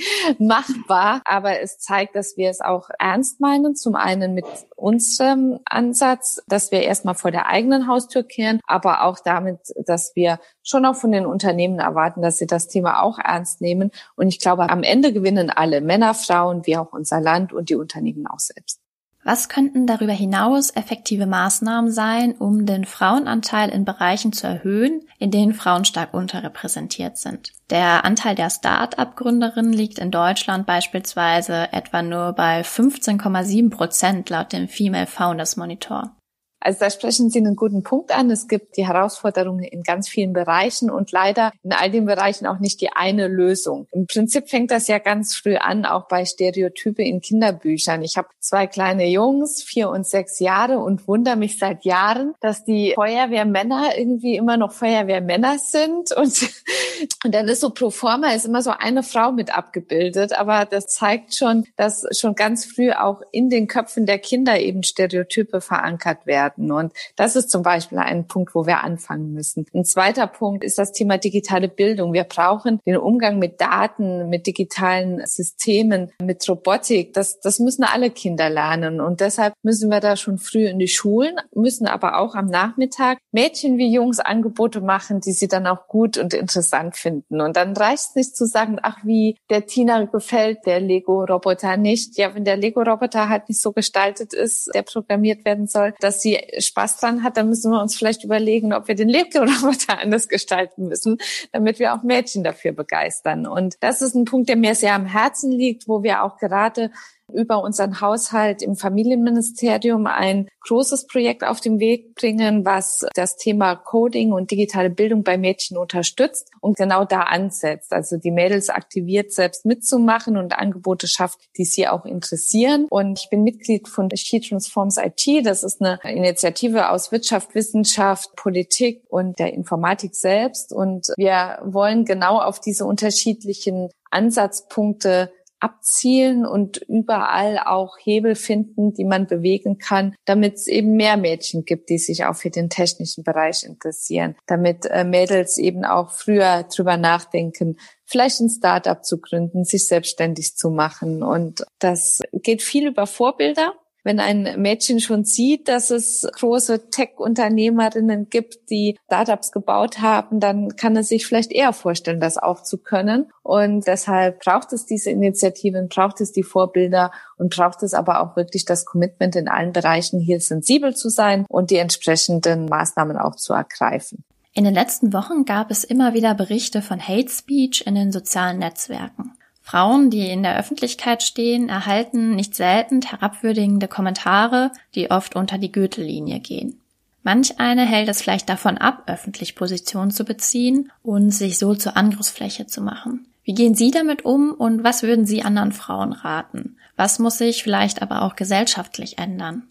machbar, 0.69 1.23
aber 1.25 1.61
es 1.61 1.79
zeigt, 1.79 2.17
dass 2.17 2.37
wir 2.37 2.51
es 2.51 2.61
auch 2.61 2.91
ernst 2.99 3.41
meinen. 3.41 3.77
Zum 3.77 3.95
einen 3.95 4.35
mit 4.35 4.47
unserem 4.77 5.61
Ansatz, 5.65 6.43
dass 6.47 6.71
wir 6.71 6.83
erstmal 6.83 7.15
vor 7.15 7.31
der 7.31 7.47
eigenen 7.47 7.87
Haustür 7.87 8.23
kehren, 8.23 8.61
aber 8.67 9.05
auch 9.05 9.19
damit, 9.21 9.59
dass 9.87 10.15
wir 10.15 10.39
schon 10.63 10.85
auch 10.87 10.97
von 10.97 11.13
den 11.13 11.27
Unternehmen 11.27 11.79
erwarten, 11.79 12.23
dass 12.23 12.39
sie 12.39 12.47
das 12.47 12.69
Thema 12.69 13.03
auch 13.03 13.19
ernst 13.19 13.61
nehmen. 13.61 13.91
Und 14.17 14.29
ich 14.29 14.41
glaube, 14.41 14.69
am 14.69 14.83
Ende 14.83 15.13
gewinnen 15.13 15.51
alle 15.51 15.81
Männer, 15.81 16.15
Frauen, 16.15 16.67
wie 16.67 16.77
auch 16.77 16.93
unser 16.93 17.21
Land 17.21 17.53
und 17.53 17.71
die 17.71 17.77
Unternehmen 17.77 18.27
auch 18.27 18.41
selbst. 18.41 18.81
Was 19.23 19.51
könnten 19.51 19.87
darüber 19.87 20.15
hinaus 20.15 20.71
effektive 20.71 21.27
Maßnahmen 21.27 21.91
sein, 21.91 22.33
um 22.33 22.65
den 22.65 22.87
Frauenanteil 22.87 23.69
in 23.69 23.85
Bereichen 23.85 24.33
zu 24.33 24.47
erhöhen, 24.47 25.03
in 25.19 25.31
denen 25.31 25.53
Frauen 25.53 25.85
stark 25.85 26.15
unterrepräsentiert 26.15 27.19
sind? 27.19 27.53
Der 27.69 28.05
Anteil 28.07 28.35
der 28.35 28.49
Start-up-Gründerinnen 28.49 29.75
liegt 29.75 29.99
in 29.99 30.11
Deutschland 30.11 30.67
beispielsweise 30.67 31.73
etwa 31.73 32.03
nur 32.03 32.33
bei 32.33 32.63
15,7 32.63 33.71
Prozent 33.71 34.31
laut 34.31 34.53
dem 34.53 34.69
Female 34.69 35.07
Founders 35.07 35.57
Monitor. 35.57 36.17
Also 36.61 36.81
da 36.81 36.91
sprechen 36.91 37.31
Sie 37.31 37.39
einen 37.39 37.57
guten 37.57 37.83
Punkt 37.83 38.15
an. 38.15 38.31
Es 38.31 38.47
gibt 38.47 38.77
die 38.77 38.87
Herausforderungen 38.87 39.65
in 39.65 39.83
ganz 39.83 40.09
vielen 40.09 40.35
Bereichen 40.35 40.91
und 40.91 41.11
leider 41.11 41.53
in 41.63 41.73
all 41.73 41.91
den 41.91 42.05
Bereichen 42.05 42.47
auch 42.47 42.59
nicht 42.59 42.81
die 42.83 42.93
eine 42.93 43.29
Lösung. 43.29 43.87
Im 43.93 44.07
Prinzip 44.07 44.51
fängt 44.51 44.71
das 44.71 44.87
ja 44.87 44.99
ganz 44.99 45.35
früh 45.35 45.57
an, 45.57 45.87
auch 45.87 46.07
bei 46.09 46.25
Stereotype 46.25 47.03
in 47.03 47.23
Kinderbüchern. 47.23 48.03
Ich 48.03 48.19
habe 48.19 48.29
zwei 48.41 48.67
kleine 48.67 49.07
Jungs, 49.09 49.63
vier 49.63 49.89
und 49.89 50.07
sechs 50.07 50.39
Jahre 50.39 50.79
und 50.79 51.09
wundere 51.09 51.37
mich 51.37 51.59
seit 51.59 51.85
Jahren, 51.85 52.35
dass 52.41 52.65
die 52.65 52.93
Feuerwehrmänner 52.95 53.97
irgendwie 53.97 54.37
immer 54.37 54.59
noch 54.59 54.73
Feuerwehrmänner 54.73 55.59
sind 55.59 56.13
und, 56.13 56.51
und 57.25 57.35
dann 57.35 57.49
ist 57.49 57.61
so 57.61 57.71
pro 57.71 57.91
forma 57.91 58.33
ist 58.33 58.45
immer 58.45 58.61
so 58.61 58.71
eine 58.71 59.03
Frau 59.03 59.33
mit 59.33 59.57
abgebildet. 59.57 60.39
Aber 60.39 60.67
das 60.67 60.89
zeigt 60.89 61.35
schon, 61.35 61.65
dass 61.77 62.07
schon 62.19 62.35
ganz 62.35 62.67
früh 62.67 62.93
auch 62.93 63.23
in 63.33 63.49
den 63.49 63.67
Köpfen 63.67 64.05
der 64.05 64.19
Kinder 64.19 64.59
eben 64.61 64.83
Stereotype 64.83 65.63
verankert 65.63 66.27
werden 66.27 66.50
werden. 66.57 66.73
Und 66.73 66.93
das 67.17 67.37
ist 67.37 67.51
zum 67.51 67.63
Beispiel 67.63 67.99
ein 67.99 68.27
Punkt, 68.27 68.55
wo 68.55 68.67
wir 68.67 68.83
anfangen 68.83 69.33
müssen. 69.33 69.67
Ein 69.75 69.85
zweiter 69.85 70.27
Punkt 70.27 70.65
ist 70.65 70.79
das 70.79 70.93
Thema 70.93 71.19
digitale 71.19 71.69
Bildung. 71.69 72.13
Wir 72.13 72.25
brauchen 72.25 72.81
den 72.87 72.97
Umgang 72.97 73.39
mit 73.39 73.61
Daten, 73.61 74.29
mit 74.29 74.47
digitalen 74.47 75.27
Systemen, 75.27 76.11
mit 76.23 76.49
Robotik. 76.49 77.13
Das, 77.15 77.41
das 77.41 77.59
müssen 77.59 77.85
alle 77.85 78.11
Kinder 78.11 78.51
lernen. 78.51 79.01
Und 79.01 79.21
deshalb 79.21 79.55
müssen 79.63 79.91
wir 79.91 80.01
da 80.01 80.17
schon 80.17 80.39
früh 80.39 80.67
in 80.67 80.79
die 80.79 80.89
Schulen, 80.89 81.37
müssen 81.55 81.87
aber 81.87 82.19
auch 82.19 82.35
am 82.35 82.47
Nachmittag 82.47 83.19
Mädchen 83.33 83.79
wie 83.79 83.93
Jungs 83.93 84.21
Angebote 84.21 84.81
machen, 84.81 85.21
die 85.21 85.33
sie 85.33 85.49
dann 85.49 85.67
auch 85.67 85.87
gut 85.87 86.19
und 86.19 86.35
interessant 86.35 86.97
finden. 86.97 87.41
Und 87.41 87.57
dann 87.57 87.77
reicht 87.77 88.11
es 88.11 88.15
nicht 88.15 88.37
zu 88.37 88.47
sagen, 88.47 88.79
ach, 88.83 88.99
wie 89.05 89.37
der 89.51 89.67
Tina 89.67 90.05
gefällt 90.05 90.67
der 90.67 90.81
Lego-Roboter 90.81 91.77
nicht. 91.77 92.17
Ja, 92.19 92.35
wenn 92.35 92.45
der 92.45 92.57
Lego-Roboter 92.57 93.29
halt 93.29 93.49
nicht 93.49 93.61
so 93.61 93.73
gestaltet 93.73 94.33
ist, 94.33 94.71
der 94.75 94.83
programmiert 94.83 95.45
werden 95.45 95.67
soll, 95.67 95.95
dass 96.01 96.21
sie 96.21 96.40
Spaß 96.59 96.99
dran 96.99 97.23
hat, 97.23 97.37
dann 97.37 97.49
müssen 97.49 97.71
wir 97.71 97.81
uns 97.81 97.97
vielleicht 97.97 98.25
überlegen, 98.25 98.73
ob 98.73 98.89
wir 98.89 98.95
den 98.95 99.09
Lego-Roboter 99.09 99.99
anders 100.03 100.29
gestalten 100.29 100.89
müssen, 100.89 101.19
damit 101.53 101.79
wir 101.79 101.95
auch 101.95 102.03
Mädchen 102.03 102.45
dafür 102.45 102.73
begeistern. 102.73 103.47
Und 103.47 103.77
das 103.81 104.03
ist 104.03 104.15
ein 104.15 104.25
Punkt, 104.25 104.49
der 104.49 104.57
mir 104.57 104.75
sehr 104.75 104.95
am 104.95 105.07
Herzen 105.07 105.53
liegt, 105.53 105.89
wo 105.89 106.03
wir 106.03 106.23
auch 106.23 106.37
gerade 106.39 106.91
über 107.33 107.63
unseren 107.63 108.01
Haushalt 108.01 108.63
im 108.63 108.77
Familienministerium 108.77 110.07
ein 110.07 110.49
großes 110.67 111.07
Projekt 111.07 111.45
auf 111.45 111.61
den 111.61 111.81
Weg 111.81 112.15
bringen, 112.15 112.65
was 112.65 113.07
das 113.15 113.37
Thema 113.37 113.77
Coding 113.77 114.33
und 114.33 114.51
digitale 114.51 114.91
Bildung 114.91 115.23
bei 115.23 115.39
Mädchen 115.39 115.77
unterstützt 115.77 116.51
und 116.61 116.77
genau 116.77 117.05
da 117.05 117.21
ansetzt. 117.23 117.93
Also 117.93 118.17
die 118.17 118.31
Mädels 118.31 118.69
aktiviert, 118.69 119.33
selbst 119.33 119.65
mitzumachen 119.65 120.37
und 120.37 120.59
Angebote 120.59 121.09
schafft, 121.09 121.39
die 121.57 121.65
sie 121.65 121.89
auch 121.89 122.05
interessieren. 122.05 122.87
Und 122.91 123.21
ich 123.21 123.31
bin 123.31 123.43
Mitglied 123.43 123.89
von 123.89 124.11
She 124.15 124.41
Transforms 124.41 124.99
IT. 124.99 125.47
Das 125.47 125.63
ist 125.63 125.81
eine 125.81 125.99
Initiative 126.05 126.91
aus 126.91 127.11
Wirtschaft, 127.13 127.55
Wissenschaft, 127.55 128.37
Politik 128.37 129.03
und 129.09 129.39
der 129.39 129.55
Informatik 129.55 130.15
selbst. 130.15 130.73
Und 130.73 131.09
wir 131.17 131.59
wollen 131.65 132.05
genau 132.05 132.41
auf 132.41 132.61
diese 132.61 132.85
unterschiedlichen 132.85 133.89
Ansatzpunkte 134.11 135.33
abzielen 135.61 136.47
und 136.47 136.79
überall 136.79 137.59
auch 137.59 137.97
Hebel 137.99 138.35
finden, 138.35 138.93
die 138.95 139.05
man 139.05 139.27
bewegen 139.27 139.79
kann, 139.79 140.15
damit 140.25 140.55
es 140.55 140.67
eben 140.67 140.97
mehr 140.97 141.17
Mädchen 141.17 141.65
gibt, 141.65 141.91
die 141.91 141.99
sich 141.99 142.25
auch 142.25 142.37
für 142.37 142.51
den 142.51 142.71
technischen 142.71 143.25
Bereich 143.25 143.65
interessieren, 143.65 144.37
damit 144.47 144.87
äh, 144.87 145.05
Mädels 145.05 145.59
eben 145.59 145.85
auch 145.85 146.11
früher 146.11 146.65
drüber 146.65 146.97
nachdenken, 146.97 147.77
vielleicht 148.05 148.41
ein 148.41 148.49
Startup 148.49 149.05
zu 149.05 149.21
gründen, 149.21 149.65
sich 149.65 149.87
selbstständig 149.87 150.57
zu 150.57 150.71
machen. 150.71 151.23
Und 151.23 151.65
das 151.79 152.21
geht 152.33 152.63
viel 152.63 152.89
über 152.89 153.07
Vorbilder. 153.07 153.75
Wenn 154.03 154.19
ein 154.19 154.61
Mädchen 154.61 155.01
schon 155.01 155.25
sieht, 155.25 155.69
dass 155.69 155.91
es 155.91 156.27
große 156.33 156.91
Tech-Unternehmerinnen 156.91 158.29
gibt, 158.31 158.71
die 158.71 158.97
Startups 159.07 159.53
gebaut 159.53 160.01
haben, 160.01 160.41
dann 160.41 160.77
kann 160.77 160.97
es 160.97 161.09
sich 161.09 161.27
vielleicht 161.27 161.53
eher 161.53 161.73
vorstellen, 161.73 162.21
das 162.21 162.39
auch 162.39 162.63
zu 162.63 162.79
können. 162.79 163.31
Und 163.43 163.87
deshalb 163.87 164.41
braucht 164.41 164.73
es 164.73 164.87
diese 164.87 165.11
Initiativen, 165.11 165.89
braucht 165.89 166.21
es 166.21 166.33
die 166.33 166.43
Vorbilder 166.43 167.13
und 167.37 167.55
braucht 167.55 167.83
es 167.83 167.95
aber 167.95 168.21
auch 168.23 168.37
wirklich 168.37 168.65
das 168.65 168.85
Commitment 168.85 169.37
in 169.37 169.49
allen 169.49 169.73
Bereichen, 169.73 170.21
hier 170.21 170.41
sensibel 170.41 170.95
zu 170.95 171.11
sein 171.11 171.45
und 171.49 171.71
die 171.71 171.77
entsprechenden 171.77 172.67
Maßnahmen 172.67 173.19
auch 173.19 173.37
zu 173.37 173.53
ergreifen. 173.53 174.25
In 174.53 174.65
den 174.65 174.75
letzten 174.75 175.13
Wochen 175.13 175.45
gab 175.45 175.71
es 175.71 175.85
immer 175.85 176.13
wieder 176.13 176.35
Berichte 176.35 176.83
von 176.83 177.01
Hate 177.01 177.31
Speech 177.31 177.85
in 177.87 177.95
den 177.95 178.11
sozialen 178.11 178.59
Netzwerken. 178.59 179.33
Frauen, 179.71 180.11
die 180.11 180.29
in 180.29 180.43
der 180.43 180.59
Öffentlichkeit 180.59 181.23
stehen, 181.23 181.69
erhalten 181.69 182.35
nicht 182.35 182.57
selten 182.57 183.03
herabwürdigende 183.03 183.87
Kommentare, 183.87 184.73
die 184.97 185.13
oft 185.13 185.37
unter 185.37 185.59
die 185.59 185.71
Gürtellinie 185.71 186.41
gehen. 186.41 186.81
Manch 187.23 187.61
eine 187.61 187.87
hält 187.87 188.09
es 188.09 188.21
vielleicht 188.21 188.49
davon 188.49 188.79
ab, 188.79 189.05
öffentlich 189.07 189.55
Position 189.55 190.11
zu 190.11 190.25
beziehen 190.25 190.91
und 191.05 191.31
sich 191.31 191.57
so 191.57 191.77
zur 191.77 191.97
Angriffsfläche 191.97 192.67
zu 192.67 192.83
machen. 192.83 193.27
Wie 193.45 193.55
gehen 193.55 193.77
Sie 193.77 193.93
damit 193.93 194.25
um 194.25 194.51
und 194.55 194.83
was 194.83 195.05
würden 195.05 195.25
Sie 195.25 195.43
anderen 195.43 195.71
Frauen 195.71 196.15
raten? 196.15 196.77
Was 196.97 197.21
muss 197.21 197.39
sich 197.39 197.63
vielleicht 197.63 198.03
aber 198.03 198.23
auch 198.23 198.35
gesellschaftlich 198.35 199.19
ändern? 199.19 199.69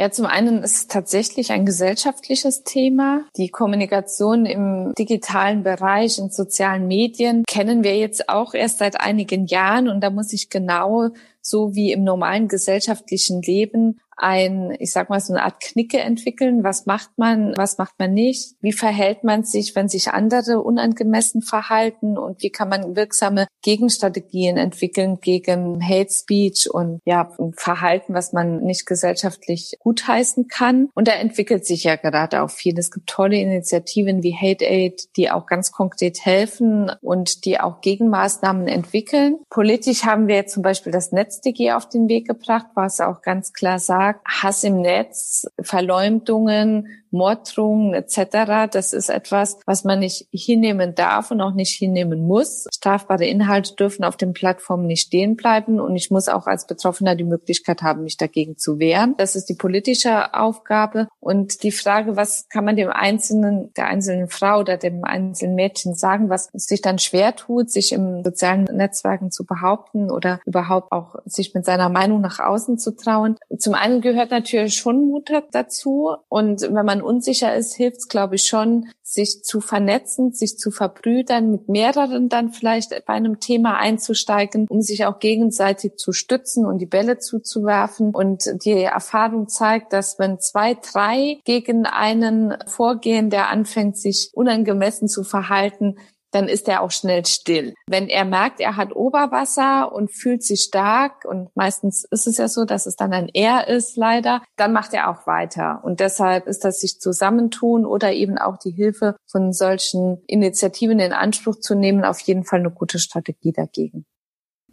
Ja, 0.00 0.12
zum 0.12 0.26
einen 0.26 0.62
ist 0.62 0.76
es 0.76 0.86
tatsächlich 0.86 1.50
ein 1.50 1.66
gesellschaftliches 1.66 2.62
Thema. 2.62 3.24
Die 3.36 3.48
Kommunikation 3.48 4.46
im 4.46 4.92
digitalen 4.96 5.64
Bereich, 5.64 6.18
in 6.18 6.30
sozialen 6.30 6.86
Medien 6.86 7.42
kennen 7.48 7.82
wir 7.82 7.96
jetzt 7.96 8.28
auch 8.28 8.54
erst 8.54 8.78
seit 8.78 9.00
einigen 9.00 9.46
Jahren 9.46 9.88
und 9.88 10.00
da 10.00 10.10
muss 10.10 10.32
ich 10.32 10.50
genau 10.50 11.08
so 11.40 11.74
wie 11.74 11.90
im 11.90 12.04
normalen 12.04 12.46
gesellschaftlichen 12.46 13.42
Leben 13.42 13.98
ein, 14.18 14.74
ich 14.78 14.92
sag 14.92 15.10
mal, 15.10 15.20
so 15.20 15.32
eine 15.32 15.42
Art 15.42 15.60
Knicke 15.60 15.98
entwickeln. 15.98 16.64
Was 16.64 16.86
macht 16.86 17.10
man, 17.16 17.56
was 17.56 17.78
macht 17.78 17.98
man 17.98 18.12
nicht? 18.12 18.54
Wie 18.60 18.72
verhält 18.72 19.24
man 19.24 19.44
sich, 19.44 19.74
wenn 19.76 19.88
sich 19.88 20.08
andere 20.08 20.60
unangemessen 20.62 21.42
verhalten? 21.42 22.18
Und 22.18 22.42
wie 22.42 22.50
kann 22.50 22.68
man 22.68 22.96
wirksame 22.96 23.46
Gegenstrategien 23.62 24.56
entwickeln 24.56 25.18
gegen 25.20 25.82
Hate 25.82 26.10
Speech 26.12 26.68
und 26.70 27.00
ja, 27.04 27.30
Verhalten, 27.56 28.14
was 28.14 28.32
man 28.32 28.62
nicht 28.62 28.86
gesellschaftlich 28.86 29.76
gutheißen 29.80 30.48
kann? 30.48 30.88
Und 30.94 31.08
da 31.08 31.12
entwickelt 31.12 31.64
sich 31.66 31.84
ja 31.84 31.96
gerade 31.96 32.42
auch 32.42 32.50
viel. 32.50 32.78
Es 32.78 32.90
gibt 32.90 33.08
tolle 33.08 33.36
Initiativen 33.36 34.22
wie 34.22 34.34
Hate 34.34 34.66
Aid, 34.66 35.16
die 35.16 35.30
auch 35.30 35.46
ganz 35.46 35.72
konkret 35.72 36.24
helfen 36.24 36.90
und 37.00 37.44
die 37.44 37.60
auch 37.60 37.80
Gegenmaßnahmen 37.80 38.68
entwickeln. 38.68 39.38
Politisch 39.50 40.04
haben 40.04 40.28
wir 40.28 40.46
zum 40.46 40.62
Beispiel 40.62 40.92
das 40.92 41.12
NetzDG 41.12 41.72
auf 41.72 41.88
den 41.88 42.08
Weg 42.08 42.26
gebracht, 42.26 42.66
was 42.74 43.00
auch 43.00 43.22
ganz 43.22 43.52
klar 43.52 43.78
sagt, 43.78 44.07
sagt, 44.08 44.26
Hass 44.26 44.64
im 44.64 44.80
Netz, 44.80 45.46
Verleumdungen, 45.60 46.88
Morddrohungen 47.10 47.94
etc. 47.94 48.70
Das 48.70 48.92
ist 48.92 49.08
etwas, 49.08 49.58
was 49.66 49.84
man 49.84 50.00
nicht 50.00 50.26
hinnehmen 50.32 50.94
darf 50.94 51.30
und 51.30 51.40
auch 51.40 51.54
nicht 51.54 51.76
hinnehmen 51.76 52.26
muss. 52.26 52.66
Strafbare 52.74 53.26
Inhalte 53.26 53.74
dürfen 53.74 54.04
auf 54.04 54.16
den 54.16 54.32
Plattformen 54.32 54.86
nicht 54.86 55.06
stehen 55.06 55.36
bleiben 55.36 55.80
und 55.80 55.96
ich 55.96 56.10
muss 56.10 56.28
auch 56.28 56.46
als 56.46 56.66
Betroffener 56.66 57.14
die 57.14 57.24
Möglichkeit 57.24 57.82
haben, 57.82 58.04
mich 58.04 58.16
dagegen 58.16 58.56
zu 58.56 58.78
wehren. 58.78 59.14
Das 59.18 59.36
ist 59.36 59.48
die 59.48 59.54
politische 59.54 60.34
Aufgabe 60.34 61.08
und 61.20 61.62
die 61.62 61.72
Frage, 61.72 62.16
was 62.16 62.48
kann 62.48 62.64
man 62.64 62.76
dem 62.76 62.90
einzelnen, 62.90 63.72
der 63.74 63.86
einzelnen 63.86 64.28
Frau 64.28 64.60
oder 64.60 64.76
dem 64.76 65.04
einzelnen 65.04 65.54
Mädchen 65.54 65.94
sagen, 65.94 66.28
was 66.30 66.48
sich 66.52 66.80
dann 66.80 66.98
schwer 66.98 67.34
tut, 67.36 67.70
sich 67.70 67.92
im 67.92 68.22
sozialen 68.24 68.64
Netzwerken 68.64 69.30
zu 69.30 69.44
behaupten 69.44 70.10
oder 70.10 70.40
überhaupt 70.46 70.92
auch 70.92 71.16
sich 71.24 71.54
mit 71.54 71.64
seiner 71.64 71.88
Meinung 71.88 72.20
nach 72.20 72.38
außen 72.38 72.78
zu 72.78 72.94
trauen. 72.96 73.36
Zum 73.58 73.74
einen 73.74 74.00
gehört 74.00 74.30
natürlich 74.30 74.76
schon 74.76 75.08
Mut 75.08 75.30
dazu 75.52 76.16
und 76.28 76.62
wenn 76.62 76.86
man 76.86 76.97
man 76.98 77.02
unsicher 77.02 77.54
ist, 77.54 77.74
hilft 77.74 77.98
es, 77.98 78.08
glaube 78.08 78.36
ich, 78.36 78.44
schon, 78.44 78.88
sich 79.02 79.42
zu 79.42 79.60
vernetzen, 79.60 80.32
sich 80.32 80.58
zu 80.58 80.70
verbrüdern, 80.70 81.50
mit 81.50 81.68
mehreren 81.68 82.28
dann 82.28 82.50
vielleicht 82.50 82.90
bei 83.06 83.14
einem 83.14 83.40
Thema 83.40 83.78
einzusteigen, 83.78 84.66
um 84.68 84.82
sich 84.82 85.06
auch 85.06 85.18
gegenseitig 85.18 85.96
zu 85.96 86.12
stützen 86.12 86.66
und 86.66 86.78
die 86.78 86.86
Bälle 86.86 87.18
zuzuwerfen. 87.18 88.14
Und 88.14 88.44
die 88.64 88.72
Erfahrung 88.72 89.48
zeigt, 89.48 89.92
dass 89.92 90.18
wenn 90.18 90.40
zwei, 90.40 90.74
drei 90.74 91.38
gegen 91.44 91.86
einen 91.86 92.54
vorgehen, 92.66 93.30
der 93.30 93.48
anfängt, 93.48 93.96
sich 93.96 94.30
unangemessen 94.34 95.08
zu 95.08 95.24
verhalten, 95.24 95.96
dann 96.30 96.48
ist 96.48 96.68
er 96.68 96.82
auch 96.82 96.90
schnell 96.90 97.24
still. 97.26 97.74
Wenn 97.86 98.08
er 98.08 98.24
merkt, 98.24 98.60
er 98.60 98.76
hat 98.76 98.94
Oberwasser 98.94 99.92
und 99.92 100.10
fühlt 100.12 100.42
sich 100.42 100.62
stark, 100.62 101.24
und 101.24 101.54
meistens 101.56 102.04
ist 102.10 102.26
es 102.26 102.36
ja 102.36 102.48
so, 102.48 102.64
dass 102.64 102.86
es 102.86 102.96
dann 102.96 103.12
ein 103.12 103.28
Er 103.32 103.68
ist, 103.68 103.96
leider, 103.96 104.42
dann 104.56 104.72
macht 104.72 104.92
er 104.94 105.10
auch 105.10 105.26
weiter. 105.26 105.80
Und 105.82 106.00
deshalb 106.00 106.46
ist 106.46 106.64
das 106.64 106.80
sich 106.80 107.00
zusammentun 107.00 107.86
oder 107.86 108.12
eben 108.12 108.38
auch 108.38 108.58
die 108.58 108.72
Hilfe 108.72 109.16
von 109.26 109.52
solchen 109.52 110.22
Initiativen 110.26 110.98
in 110.98 111.12
Anspruch 111.12 111.56
zu 111.60 111.74
nehmen, 111.74 112.04
auf 112.04 112.20
jeden 112.20 112.44
Fall 112.44 112.60
eine 112.60 112.70
gute 112.70 112.98
Strategie 112.98 113.52
dagegen. 113.52 114.04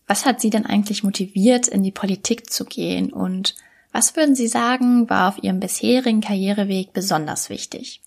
Was 0.08 0.26
hat 0.26 0.40
Sie 0.40 0.50
denn 0.50 0.66
eigentlich 0.66 1.04
motiviert, 1.04 1.68
in 1.68 1.82
die 1.82 1.92
Politik 1.92 2.52
zu 2.52 2.66
gehen? 2.66 3.12
Und 3.12 3.56
was 3.92 4.16
würden 4.16 4.36
Sie 4.36 4.48
sagen, 4.48 5.10
war 5.10 5.30
auf 5.30 5.44
Ihrem 5.44 5.60
bisherigen 5.60 6.22
Karriereweg 6.22 6.94
besonders 6.94 7.50
wichtig? 7.50 8.02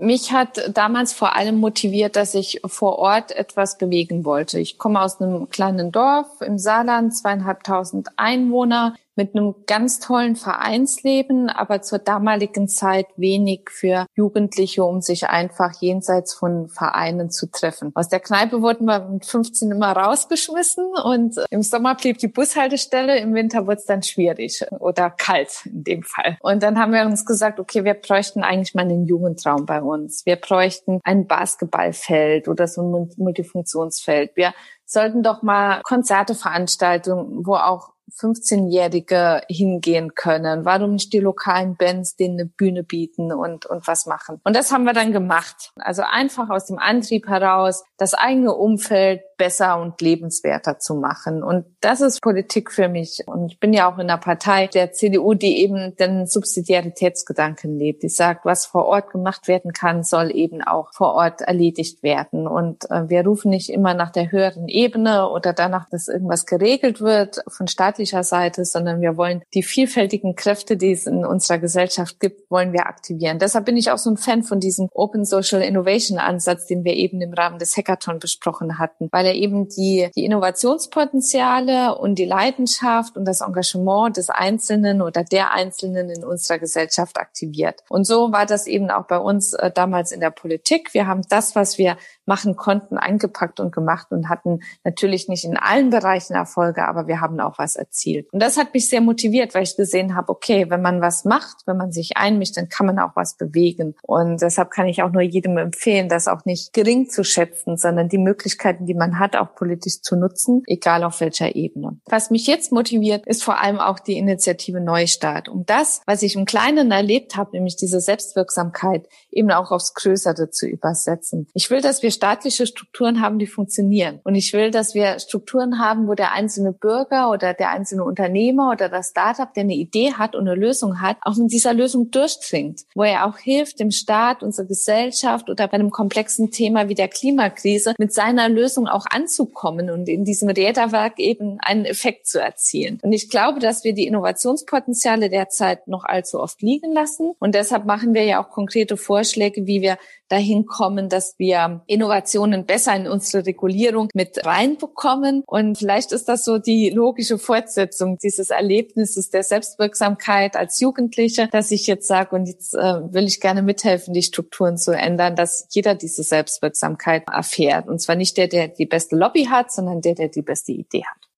Mich 0.00 0.32
hat 0.32 0.70
damals 0.72 1.12
vor 1.12 1.34
allem 1.34 1.58
motiviert, 1.58 2.14
dass 2.14 2.34
ich 2.34 2.60
vor 2.64 3.00
Ort 3.00 3.32
etwas 3.32 3.78
bewegen 3.78 4.24
wollte. 4.24 4.60
Ich 4.60 4.78
komme 4.78 5.02
aus 5.02 5.20
einem 5.20 5.50
kleinen 5.50 5.90
Dorf 5.90 6.40
im 6.40 6.56
Saarland, 6.56 7.16
zweieinhalbtausend 7.16 8.08
Einwohner 8.16 8.94
mit 9.18 9.34
einem 9.34 9.56
ganz 9.66 9.98
tollen 9.98 10.36
Vereinsleben, 10.36 11.50
aber 11.50 11.82
zur 11.82 11.98
damaligen 11.98 12.68
Zeit 12.68 13.08
wenig 13.16 13.68
für 13.68 14.06
Jugendliche, 14.14 14.84
um 14.84 15.00
sich 15.02 15.28
einfach 15.28 15.72
jenseits 15.80 16.34
von 16.34 16.68
Vereinen 16.68 17.28
zu 17.28 17.50
treffen. 17.50 17.90
Aus 17.96 18.08
der 18.08 18.20
Kneipe 18.20 18.62
wurden 18.62 18.86
wir 18.86 19.00
mit 19.00 19.26
15 19.26 19.72
immer 19.72 19.90
rausgeschmissen 19.90 20.86
und 21.04 21.34
im 21.50 21.62
Sommer 21.62 21.96
blieb 21.96 22.18
die 22.18 22.28
Bushaltestelle, 22.28 23.18
im 23.18 23.34
Winter 23.34 23.66
wurde 23.66 23.78
es 23.78 23.86
dann 23.86 24.04
schwierig 24.04 24.64
oder 24.78 25.10
kalt 25.10 25.66
in 25.66 25.82
dem 25.82 26.02
Fall. 26.04 26.38
Und 26.40 26.62
dann 26.62 26.78
haben 26.78 26.92
wir 26.92 27.04
uns 27.04 27.26
gesagt, 27.26 27.58
okay, 27.58 27.82
wir 27.82 27.94
bräuchten 27.94 28.44
eigentlich 28.44 28.76
mal 28.76 28.82
einen 28.82 29.04
Jugendraum 29.04 29.66
bei 29.66 29.82
uns. 29.82 30.24
Wir 30.26 30.36
bräuchten 30.36 31.00
ein 31.02 31.26
Basketballfeld 31.26 32.46
oder 32.46 32.68
so 32.68 32.82
ein 32.82 33.10
Multifunktionsfeld. 33.16 34.36
Wir 34.36 34.54
sollten 34.84 35.24
doch 35.24 35.42
mal 35.42 35.80
Konzerte 35.82 36.36
veranstalten, 36.36 37.44
wo 37.44 37.56
auch 37.56 37.97
15-Jährige 38.16 39.42
hingehen 39.48 40.14
können? 40.14 40.64
Warum 40.64 40.92
nicht 40.92 41.12
die 41.12 41.20
lokalen 41.20 41.76
Bands 41.76 42.16
denen 42.16 42.40
eine 42.40 42.46
Bühne 42.46 42.82
bieten 42.82 43.32
und, 43.32 43.66
und 43.66 43.86
was 43.86 44.06
machen? 44.06 44.40
Und 44.44 44.56
das 44.56 44.72
haben 44.72 44.84
wir 44.84 44.92
dann 44.92 45.12
gemacht. 45.12 45.72
Also 45.76 46.02
einfach 46.02 46.50
aus 46.50 46.66
dem 46.66 46.78
Antrieb 46.78 47.28
heraus, 47.28 47.84
das 47.96 48.14
eigene 48.14 48.54
Umfeld 48.54 49.20
besser 49.38 49.80
und 49.80 50.00
lebenswerter 50.00 50.78
zu 50.78 50.94
machen. 50.94 51.42
Und 51.42 51.64
das 51.80 52.00
ist 52.00 52.20
Politik 52.20 52.70
für 52.70 52.88
mich. 52.88 53.24
Und 53.26 53.52
ich 53.52 53.60
bin 53.60 53.72
ja 53.72 53.90
auch 53.90 53.98
in 53.98 54.10
einer 54.10 54.18
Partei 54.18 54.66
der 54.66 54.92
CDU, 54.92 55.34
die 55.34 55.58
eben 55.62 55.96
den 55.96 56.26
Subsidiaritätsgedanken 56.26 57.78
lebt. 57.78 58.02
Die 58.02 58.08
sagt, 58.08 58.44
was 58.44 58.66
vor 58.66 58.86
Ort 58.86 59.10
gemacht 59.10 59.48
werden 59.48 59.72
kann, 59.72 60.02
soll 60.04 60.34
eben 60.34 60.62
auch 60.62 60.92
vor 60.92 61.14
Ort 61.14 61.40
erledigt 61.40 62.02
werden. 62.02 62.46
Und 62.46 62.90
äh, 62.90 63.08
wir 63.08 63.24
rufen 63.24 63.50
nicht 63.50 63.70
immer 63.70 63.94
nach 63.94 64.10
der 64.10 64.30
höheren 64.30 64.68
Ebene 64.68 65.28
oder 65.28 65.52
danach, 65.52 65.88
dass 65.88 66.08
irgendwas 66.08 66.46
geregelt 66.46 67.00
wird 67.00 67.42
von 67.48 67.66
Staat 67.66 67.88
staatlicher 67.88 68.22
Seite, 68.22 68.64
sondern 68.64 69.00
wir 69.00 69.16
wollen 69.16 69.42
die 69.54 69.62
vielfältigen 69.62 70.34
Kräfte, 70.34 70.76
die 70.76 70.92
es 70.92 71.06
in 71.06 71.24
unserer 71.24 71.58
Gesellschaft 71.58 72.20
gibt, 72.20 72.50
wollen 72.50 72.72
wir 72.72 72.86
aktivieren. 72.86 73.38
Deshalb 73.38 73.64
bin 73.64 73.76
ich 73.76 73.90
auch 73.90 73.98
so 73.98 74.10
ein 74.10 74.16
Fan 74.18 74.42
von 74.42 74.60
diesem 74.60 74.88
Open 74.92 75.24
Social 75.24 75.62
Innovation 75.62 76.18
Ansatz, 76.18 76.66
den 76.66 76.84
wir 76.84 76.94
eben 76.94 77.20
im 77.20 77.32
Rahmen 77.32 77.58
des 77.58 77.76
Hackathon 77.76 78.18
besprochen 78.18 78.78
hatten, 78.78 79.08
weil 79.10 79.26
er 79.28 79.34
eben 79.34 79.68
die, 79.68 80.10
die 80.16 80.24
Innovationspotenziale 80.24 81.96
und 81.96 82.16
die 82.16 82.24
Leidenschaft 82.24 83.16
und 83.16 83.24
das 83.24 83.40
Engagement 83.40 84.16
des 84.16 84.30
Einzelnen 84.30 85.02
oder 85.02 85.24
der 85.24 85.52
Einzelnen 85.52 86.10
in 86.10 86.24
unserer 86.24 86.58
Gesellschaft 86.58 87.18
aktiviert. 87.18 87.82
Und 87.88 88.04
so 88.04 88.32
war 88.32 88.46
das 88.46 88.66
eben 88.66 88.90
auch 88.90 89.06
bei 89.06 89.18
uns 89.18 89.52
äh, 89.52 89.70
damals 89.70 90.12
in 90.12 90.20
der 90.20 90.30
Politik. 90.30 90.94
Wir 90.94 91.06
haben 91.06 91.22
das, 91.28 91.54
was 91.54 91.78
wir 91.78 91.96
machen 92.28 92.54
konnten, 92.54 92.96
eingepackt 92.96 93.58
und 93.58 93.74
gemacht 93.74 94.08
und 94.10 94.28
hatten 94.28 94.60
natürlich 94.84 95.28
nicht 95.28 95.44
in 95.44 95.56
allen 95.56 95.90
Bereichen 95.90 96.34
Erfolge, 96.34 96.86
aber 96.86 97.08
wir 97.08 97.20
haben 97.20 97.40
auch 97.40 97.58
was 97.58 97.74
erzielt. 97.74 98.28
Und 98.32 98.40
das 98.40 98.56
hat 98.56 98.74
mich 98.74 98.88
sehr 98.88 99.00
motiviert, 99.00 99.54
weil 99.54 99.64
ich 99.64 99.76
gesehen 99.76 100.14
habe, 100.14 100.28
okay, 100.28 100.66
wenn 100.68 100.82
man 100.82 101.00
was 101.00 101.24
macht, 101.24 101.62
wenn 101.66 101.76
man 101.76 101.90
sich 101.90 102.16
einmischt, 102.16 102.56
dann 102.56 102.68
kann 102.68 102.86
man 102.86 102.98
auch 102.98 103.16
was 103.16 103.36
bewegen. 103.36 103.96
Und 104.02 104.42
deshalb 104.42 104.70
kann 104.70 104.86
ich 104.86 105.02
auch 105.02 105.10
nur 105.10 105.22
jedem 105.22 105.56
empfehlen, 105.58 106.08
das 106.08 106.28
auch 106.28 106.44
nicht 106.44 106.72
gering 106.72 107.08
zu 107.08 107.24
schätzen, 107.24 107.76
sondern 107.76 108.08
die 108.08 108.18
Möglichkeiten, 108.18 108.86
die 108.86 108.94
man 108.94 109.18
hat, 109.18 109.34
auch 109.34 109.54
politisch 109.54 110.02
zu 110.02 110.16
nutzen, 110.16 110.62
egal 110.66 111.02
auf 111.04 111.20
welcher 111.20 111.56
Ebene. 111.56 111.98
Was 112.06 112.30
mich 112.30 112.46
jetzt 112.46 112.72
motiviert, 112.72 113.26
ist 113.26 113.42
vor 113.42 113.60
allem 113.60 113.78
auch 113.78 113.98
die 113.98 114.18
Initiative 114.18 114.80
Neustart. 114.80 115.48
Um 115.48 115.64
das, 115.64 116.02
was 116.06 116.22
ich 116.22 116.36
im 116.36 116.44
Kleinen 116.44 116.90
erlebt 116.90 117.36
habe, 117.36 117.52
nämlich 117.52 117.76
diese 117.76 118.00
Selbstwirksamkeit, 118.00 119.08
eben 119.30 119.50
auch 119.50 119.70
aufs 119.70 119.94
Größere 119.94 120.50
zu 120.50 120.66
übersetzen. 120.66 121.48
Ich 121.54 121.70
will, 121.70 121.80
dass 121.80 122.02
wir 122.02 122.10
staatliche 122.18 122.66
Strukturen 122.66 123.20
haben, 123.20 123.38
die 123.38 123.46
funktionieren. 123.46 124.20
Und 124.24 124.34
ich 124.34 124.52
will, 124.52 124.70
dass 124.70 124.94
wir 124.94 125.18
Strukturen 125.20 125.78
haben, 125.78 126.08
wo 126.08 126.14
der 126.14 126.32
einzelne 126.32 126.72
Bürger 126.72 127.30
oder 127.30 127.54
der 127.54 127.70
einzelne 127.70 128.04
Unternehmer 128.04 128.70
oder 128.72 128.88
das 128.88 129.10
Startup, 129.10 129.52
der 129.54 129.62
eine 129.62 129.74
Idee 129.74 130.14
hat 130.14 130.34
und 130.34 130.48
eine 130.48 130.58
Lösung 130.58 131.00
hat, 131.00 131.16
auch 131.22 131.36
mit 131.36 131.52
dieser 131.52 131.72
Lösung 131.74 132.10
durchdringt, 132.10 132.82
wo 132.94 133.04
er 133.04 133.26
auch 133.26 133.38
hilft, 133.38 133.78
dem 133.78 133.90
Staat, 133.90 134.42
unserer 134.42 134.66
Gesellschaft 134.66 135.48
oder 135.48 135.68
bei 135.68 135.74
einem 135.74 135.90
komplexen 135.90 136.50
Thema 136.50 136.88
wie 136.88 136.94
der 136.94 137.08
Klimakrise 137.08 137.94
mit 137.98 138.12
seiner 138.12 138.48
Lösung 138.48 138.88
auch 138.88 139.06
anzukommen 139.08 139.90
und 139.90 140.08
in 140.08 140.24
diesem 140.24 140.50
Räderwerk 140.50 141.18
eben 141.18 141.58
einen 141.60 141.84
Effekt 141.84 142.26
zu 142.26 142.40
erzielen. 142.40 142.98
Und 143.02 143.12
ich 143.12 143.30
glaube, 143.30 143.60
dass 143.60 143.84
wir 143.84 143.94
die 143.94 144.06
Innovationspotenziale 144.06 145.30
derzeit 145.30 145.86
noch 145.86 146.04
allzu 146.04 146.40
oft 146.40 146.60
liegen 146.62 146.92
lassen. 146.92 147.32
Und 147.38 147.54
deshalb 147.54 147.84
machen 147.84 148.14
wir 148.14 148.24
ja 148.24 148.42
auch 148.42 148.50
konkrete 148.50 148.96
Vorschläge, 148.96 149.66
wie 149.66 149.82
wir 149.82 149.98
dahin 150.28 150.66
kommen, 150.66 151.08
dass 151.08 151.34
wir 151.38 151.82
Innovationen 151.86 152.66
besser 152.66 152.94
in 152.94 153.08
unsere 153.08 153.46
Regulierung 153.46 154.08
mit 154.14 154.44
reinbekommen. 154.44 155.42
Und 155.46 155.78
vielleicht 155.78 156.12
ist 156.12 156.28
das 156.28 156.44
so 156.44 156.58
die 156.58 156.90
logische 156.90 157.38
Fortsetzung 157.38 158.18
dieses 158.18 158.50
Erlebnisses 158.50 159.30
der 159.30 159.42
Selbstwirksamkeit 159.42 160.56
als 160.56 160.80
Jugendliche, 160.80 161.48
dass 161.50 161.70
ich 161.70 161.86
jetzt 161.86 162.06
sage, 162.06 162.36
und 162.36 162.46
jetzt 162.46 162.74
äh, 162.74 162.78
will 163.12 163.24
ich 163.24 163.40
gerne 163.40 163.62
mithelfen, 163.62 164.14
die 164.14 164.22
Strukturen 164.22 164.76
zu 164.76 164.92
ändern, 164.92 165.36
dass 165.36 165.66
jeder 165.70 165.94
diese 165.94 166.22
Selbstwirksamkeit 166.22 167.24
erfährt. 167.28 167.88
Und 167.88 168.00
zwar 168.00 168.14
nicht 168.14 168.36
der, 168.36 168.48
der 168.48 168.68
die 168.68 168.86
beste 168.86 169.16
Lobby 169.16 169.44
hat, 169.44 169.72
sondern 169.72 170.00
der, 170.00 170.14
der 170.14 170.28
die 170.28 170.42
beste 170.42 170.72
Idee 170.72 171.04
hat. 171.04 171.28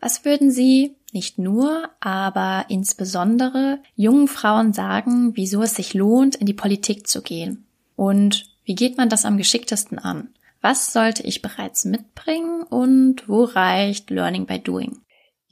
Was 0.00 0.24
würden 0.24 0.50
Sie 0.50 0.96
nicht 1.12 1.38
nur, 1.38 1.90
aber 2.00 2.66
insbesondere 2.68 3.80
jungen 3.96 4.28
Frauen 4.28 4.72
sagen, 4.72 5.32
wieso 5.34 5.62
es 5.62 5.74
sich 5.74 5.92
lohnt, 5.92 6.36
in 6.36 6.46
die 6.46 6.54
Politik 6.54 7.06
zu 7.06 7.20
gehen? 7.20 7.66
Und 8.00 8.46
wie 8.64 8.74
geht 8.74 8.96
man 8.96 9.10
das 9.10 9.26
am 9.26 9.36
geschicktesten 9.36 9.98
an? 9.98 10.30
Was 10.62 10.94
sollte 10.94 11.22
ich 11.22 11.42
bereits 11.42 11.84
mitbringen 11.84 12.62
und 12.62 13.28
wo 13.28 13.44
reicht 13.44 14.08
Learning 14.08 14.46
by 14.46 14.58
Doing? 14.58 15.02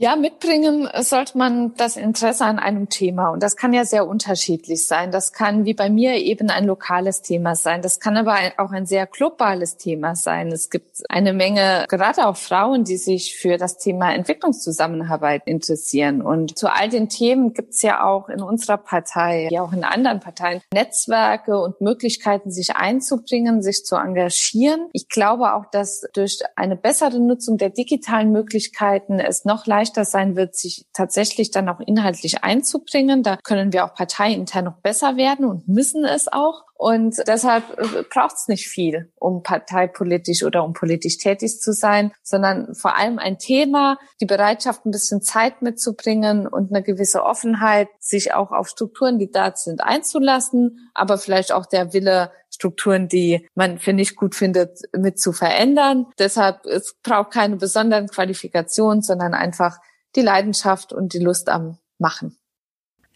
Ja, 0.01 0.15
mitbringen 0.15 0.89
sollte 1.01 1.37
man 1.37 1.75
das 1.75 1.97
Interesse 1.97 2.45
an 2.45 2.61
einem 2.61 2.89
Thema. 2.89 3.31
Und 3.31 3.43
das 3.43 3.57
kann 3.57 3.73
ja 3.73 3.85
sehr 3.85 4.07
unterschiedlich 4.07 4.87
sein. 4.87 5.11
Das 5.11 5.33
kann 5.33 5.65
wie 5.65 5.75
bei 5.75 5.91
mir 5.91 6.15
eben 6.15 6.51
ein 6.51 6.67
lokales 6.67 7.21
Thema 7.21 7.57
sein. 7.57 7.83
Das 7.83 7.99
kann 7.99 8.17
aber 8.17 8.37
auch 8.59 8.71
ein 8.71 8.87
sehr 8.87 9.07
globales 9.07 9.77
Thema 9.77 10.15
sein. 10.15 10.53
Es 10.53 10.71
gibt 10.71 11.03
eine 11.09 11.33
Menge, 11.33 11.85
gerade 11.89 12.29
auch 12.29 12.37
Frauen, 12.37 12.85
die 12.85 12.97
sich 12.97 13.37
für 13.37 13.57
das 13.57 13.77
Thema 13.79 14.15
Entwicklungszusammenarbeit 14.15 15.43
interessieren. 15.47 16.23
Und 16.23 16.57
zu 16.57 16.73
all 16.73 16.89
den 16.89 17.09
Themen 17.09 17.53
gibt 17.53 17.71
es 17.71 17.83
ja 17.83 18.05
auch 18.07 18.29
in 18.29 18.41
unserer 18.41 18.77
Partei, 18.79 19.49
ja 19.51 19.63
auch 19.63 19.73
in 19.73 19.83
anderen 19.83 20.21
Parteien, 20.21 20.61
Netzwerke 20.73 21.61
und 21.61 21.81
Möglichkeiten, 21.81 22.53
sich 22.53 22.77
einzubringen, 22.77 23.63
sich 23.63 23.85
zu 23.85 23.97
engagieren. 23.97 24.91
Ich 24.93 25.09
glaube 25.09 25.55
auch, 25.55 25.67
dass 25.67 26.03
durch 26.13 26.39
eine 26.55 26.77
bessere 26.77 27.19
Nutzung 27.19 27.59
der 27.59 27.71
digitalen 27.71 28.31
Möglichkeiten 28.31 29.19
es 29.19 29.45
noch 29.45 29.67
leichter 29.67 29.88
leichter 29.89 30.05
sein 30.05 30.37
wird, 30.37 30.55
sich 30.55 30.87
tatsächlich 30.93 31.51
dann 31.51 31.69
auch 31.69 31.81
inhaltlich 31.81 32.45
einzubringen. 32.45 33.23
Da 33.23 33.37
können 33.37 33.73
wir 33.73 33.85
auch 33.85 33.95
parteiintern 33.95 34.67
noch 34.67 34.81
besser 34.81 35.17
werden 35.17 35.47
und 35.47 35.69
müssen 35.69 36.05
es 36.05 36.29
auch. 36.31 36.65
Und 36.79 37.17
deshalb 37.27 37.77
äh, 37.77 38.05
braucht 38.09 38.37
es 38.37 38.47
nicht 38.47 38.69
viel, 38.69 39.11
um 39.17 39.43
parteipolitisch 39.43 40.45
oder 40.45 40.63
um 40.65 40.75
politisch 40.75 41.19
tätig 41.19 41.61
zu 41.61 41.73
sein, 41.73 42.13
sondern 42.23 42.73
vor 42.77 42.97
allem 42.97 43.19
ein 43.19 43.37
Thema, 43.39 43.99
die 44.21 44.27
Bereitschaft, 44.27 44.87
ein 44.87 44.93
bisschen 44.93 45.21
Zeit 45.21 45.61
mitzubringen 45.61 46.47
und 46.47 46.71
eine 46.71 46.85
gewisse 46.85 47.25
Offenheit, 47.25 47.89
sich 47.99 48.33
auch 48.33 48.53
auf 48.53 48.69
Strukturen, 48.69 49.19
die 49.19 49.29
da 49.29 49.55
sind, 49.57 49.83
einzulassen, 49.83 50.89
aber 50.95 51.19
vielleicht 51.19 51.51
auch 51.51 51.67
der 51.67 51.93
Wille, 51.93 52.31
Strukturen, 52.49 53.09
die 53.09 53.47
man 53.55 53.79
für 53.79 53.93
nicht 53.93 54.15
gut 54.15 54.37
findet, 54.37 54.79
mit 54.97 55.19
zu 55.19 55.33
verändern. 55.33 56.07
Deshalb, 56.19 56.65
es 56.65 56.95
braucht 57.03 57.33
keine 57.33 57.57
besonderen 57.57 58.07
Qualifikationen, 58.07 59.03
sondern 59.03 59.35
einfach 59.35 59.79
die 60.15 60.23
Leidenschaft 60.23 60.93
und 60.93 61.13
die 61.13 61.19
Lust 61.19 61.49
am 61.49 61.79
Machen. 61.99 62.39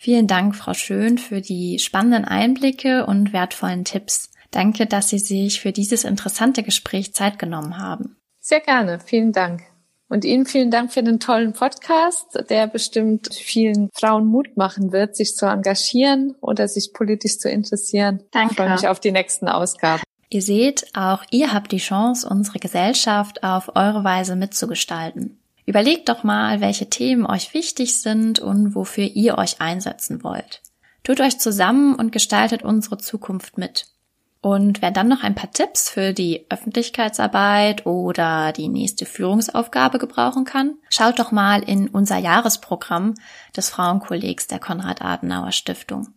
Vielen 0.03 0.27
Dank, 0.27 0.57
Frau 0.57 0.75
Schön, 0.75 1.17
für 1.17 1.41
die 1.41 1.79
spannenden 1.79 2.25
Einblicke 2.25 3.07
und 3.07 3.33
wertvollen 3.33 3.85
Tipps. 3.85 4.33
Danke, 4.51 4.87
dass 4.87 5.11
Sie 5.11 5.21
sich 5.21 5.61
für 5.61 5.71
dieses 5.71 6.03
interessante 6.03 6.65
Gespräch 6.65 7.15
Zeit 7.15 7.38
genommen 7.38 7.79
haben. 7.79 8.17
Sehr 8.41 8.59
gerne. 8.59 8.99
Vielen 8.99 9.31
Dank. 9.31 9.62
Und 10.09 10.25
Ihnen 10.25 10.45
vielen 10.45 10.73
Dank 10.73 10.93
für 10.93 11.05
den 11.05 11.21
tollen 11.21 11.53
Podcast, 11.53 12.27
der 12.51 12.67
bestimmt 12.67 13.33
vielen 13.33 13.91
Frauen 13.95 14.27
Mut 14.27 14.57
machen 14.57 14.91
wird, 14.91 15.15
sich 15.15 15.37
zu 15.37 15.47
engagieren 15.47 16.35
oder 16.41 16.67
sich 16.67 16.93
politisch 16.93 17.38
zu 17.38 17.49
interessieren. 17.49 18.25
Danke. 18.33 18.55
Ich 18.55 18.57
freue 18.57 18.71
mich 18.73 18.88
auf 18.88 18.99
die 18.99 19.12
nächsten 19.12 19.47
Ausgaben. 19.47 20.03
Ihr 20.31 20.43
seht, 20.43 20.85
auch 20.95 21.23
ihr 21.31 21.53
habt 21.53 21.71
die 21.71 21.79
Chance, 21.79 22.29
unsere 22.29 22.59
Gesellschaft 22.59 23.45
auf 23.45 23.77
eure 23.77 24.03
Weise 24.03 24.35
mitzugestalten. 24.35 25.41
Überlegt 25.64 26.09
doch 26.09 26.25
mal, 26.25 26.61
welche 26.61 26.90
Themen 26.90 27.27
euch 27.27 27.55
wichtig 27.55 28.01
sind 28.01 28.40
und 28.40 28.75
wofür 28.75 29.05
ihr 29.05 29.38
euch 29.38 29.61
einsetzen 29.61 30.25
wollt. 30.25 30.61
Tut 31.05 31.20
euch 31.20 31.38
zusammen 31.38 31.94
und 31.94 32.12
gestaltet 32.12 32.62
unsere 32.62 32.98
Zukunft 32.98 33.59
mit. 33.59 33.87
Und 34.40 34.83
wer 34.83 34.90
dann 34.90 35.07
noch 35.07 35.22
ein 35.22 35.37
paar 35.37 35.53
Tipps 35.53 35.88
für 35.88 36.12
die 36.12 36.46
Öffentlichkeitsarbeit 36.48 37.87
oder 37.87 38.51
die 38.53 38.66
nächste 38.66 39.07
Führungsaufgabe 39.07 39.98
gebrauchen 39.98 40.44
kann, 40.44 40.75
schaut 40.90 41.20
doch 41.20 41.31
mal 41.31 41.62
in 41.62 41.87
unser 41.88 42.18
Jahresprogramm 42.18 43.14
des 43.57 43.70
Frauenkollegs 43.70 44.48
der 44.48 44.59
Konrad-Adenauer 44.59 45.53
Stiftung. 45.53 46.09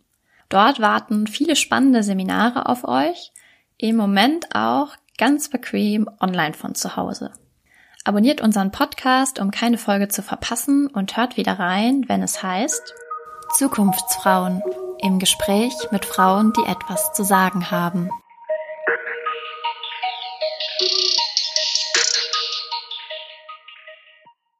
Dort 0.48 0.80
warten 0.80 1.28
viele 1.28 1.54
spannende 1.54 2.02
Seminare 2.02 2.66
auf 2.66 2.82
euch, 2.82 3.32
im 3.78 3.96
Moment 3.96 4.54
auch 4.56 4.96
ganz 5.18 5.48
bequem 5.48 6.08
online 6.20 6.54
von 6.54 6.74
zu 6.74 6.96
Hause. 6.96 7.32
Abonniert 8.06 8.40
unseren 8.40 8.70
Podcast, 8.70 9.40
um 9.40 9.50
keine 9.50 9.78
Folge 9.78 10.06
zu 10.06 10.22
verpassen 10.22 10.86
und 10.86 11.16
hört 11.16 11.36
wieder 11.36 11.58
rein, 11.58 12.04
wenn 12.06 12.22
es 12.22 12.40
heißt 12.40 12.94
Zukunftsfrauen 13.58 14.62
im 15.02 15.18
Gespräch 15.18 15.72
mit 15.90 16.04
Frauen, 16.04 16.52
die 16.52 16.70
etwas 16.70 17.12
zu 17.14 17.24
sagen 17.24 17.72
haben. 17.72 18.08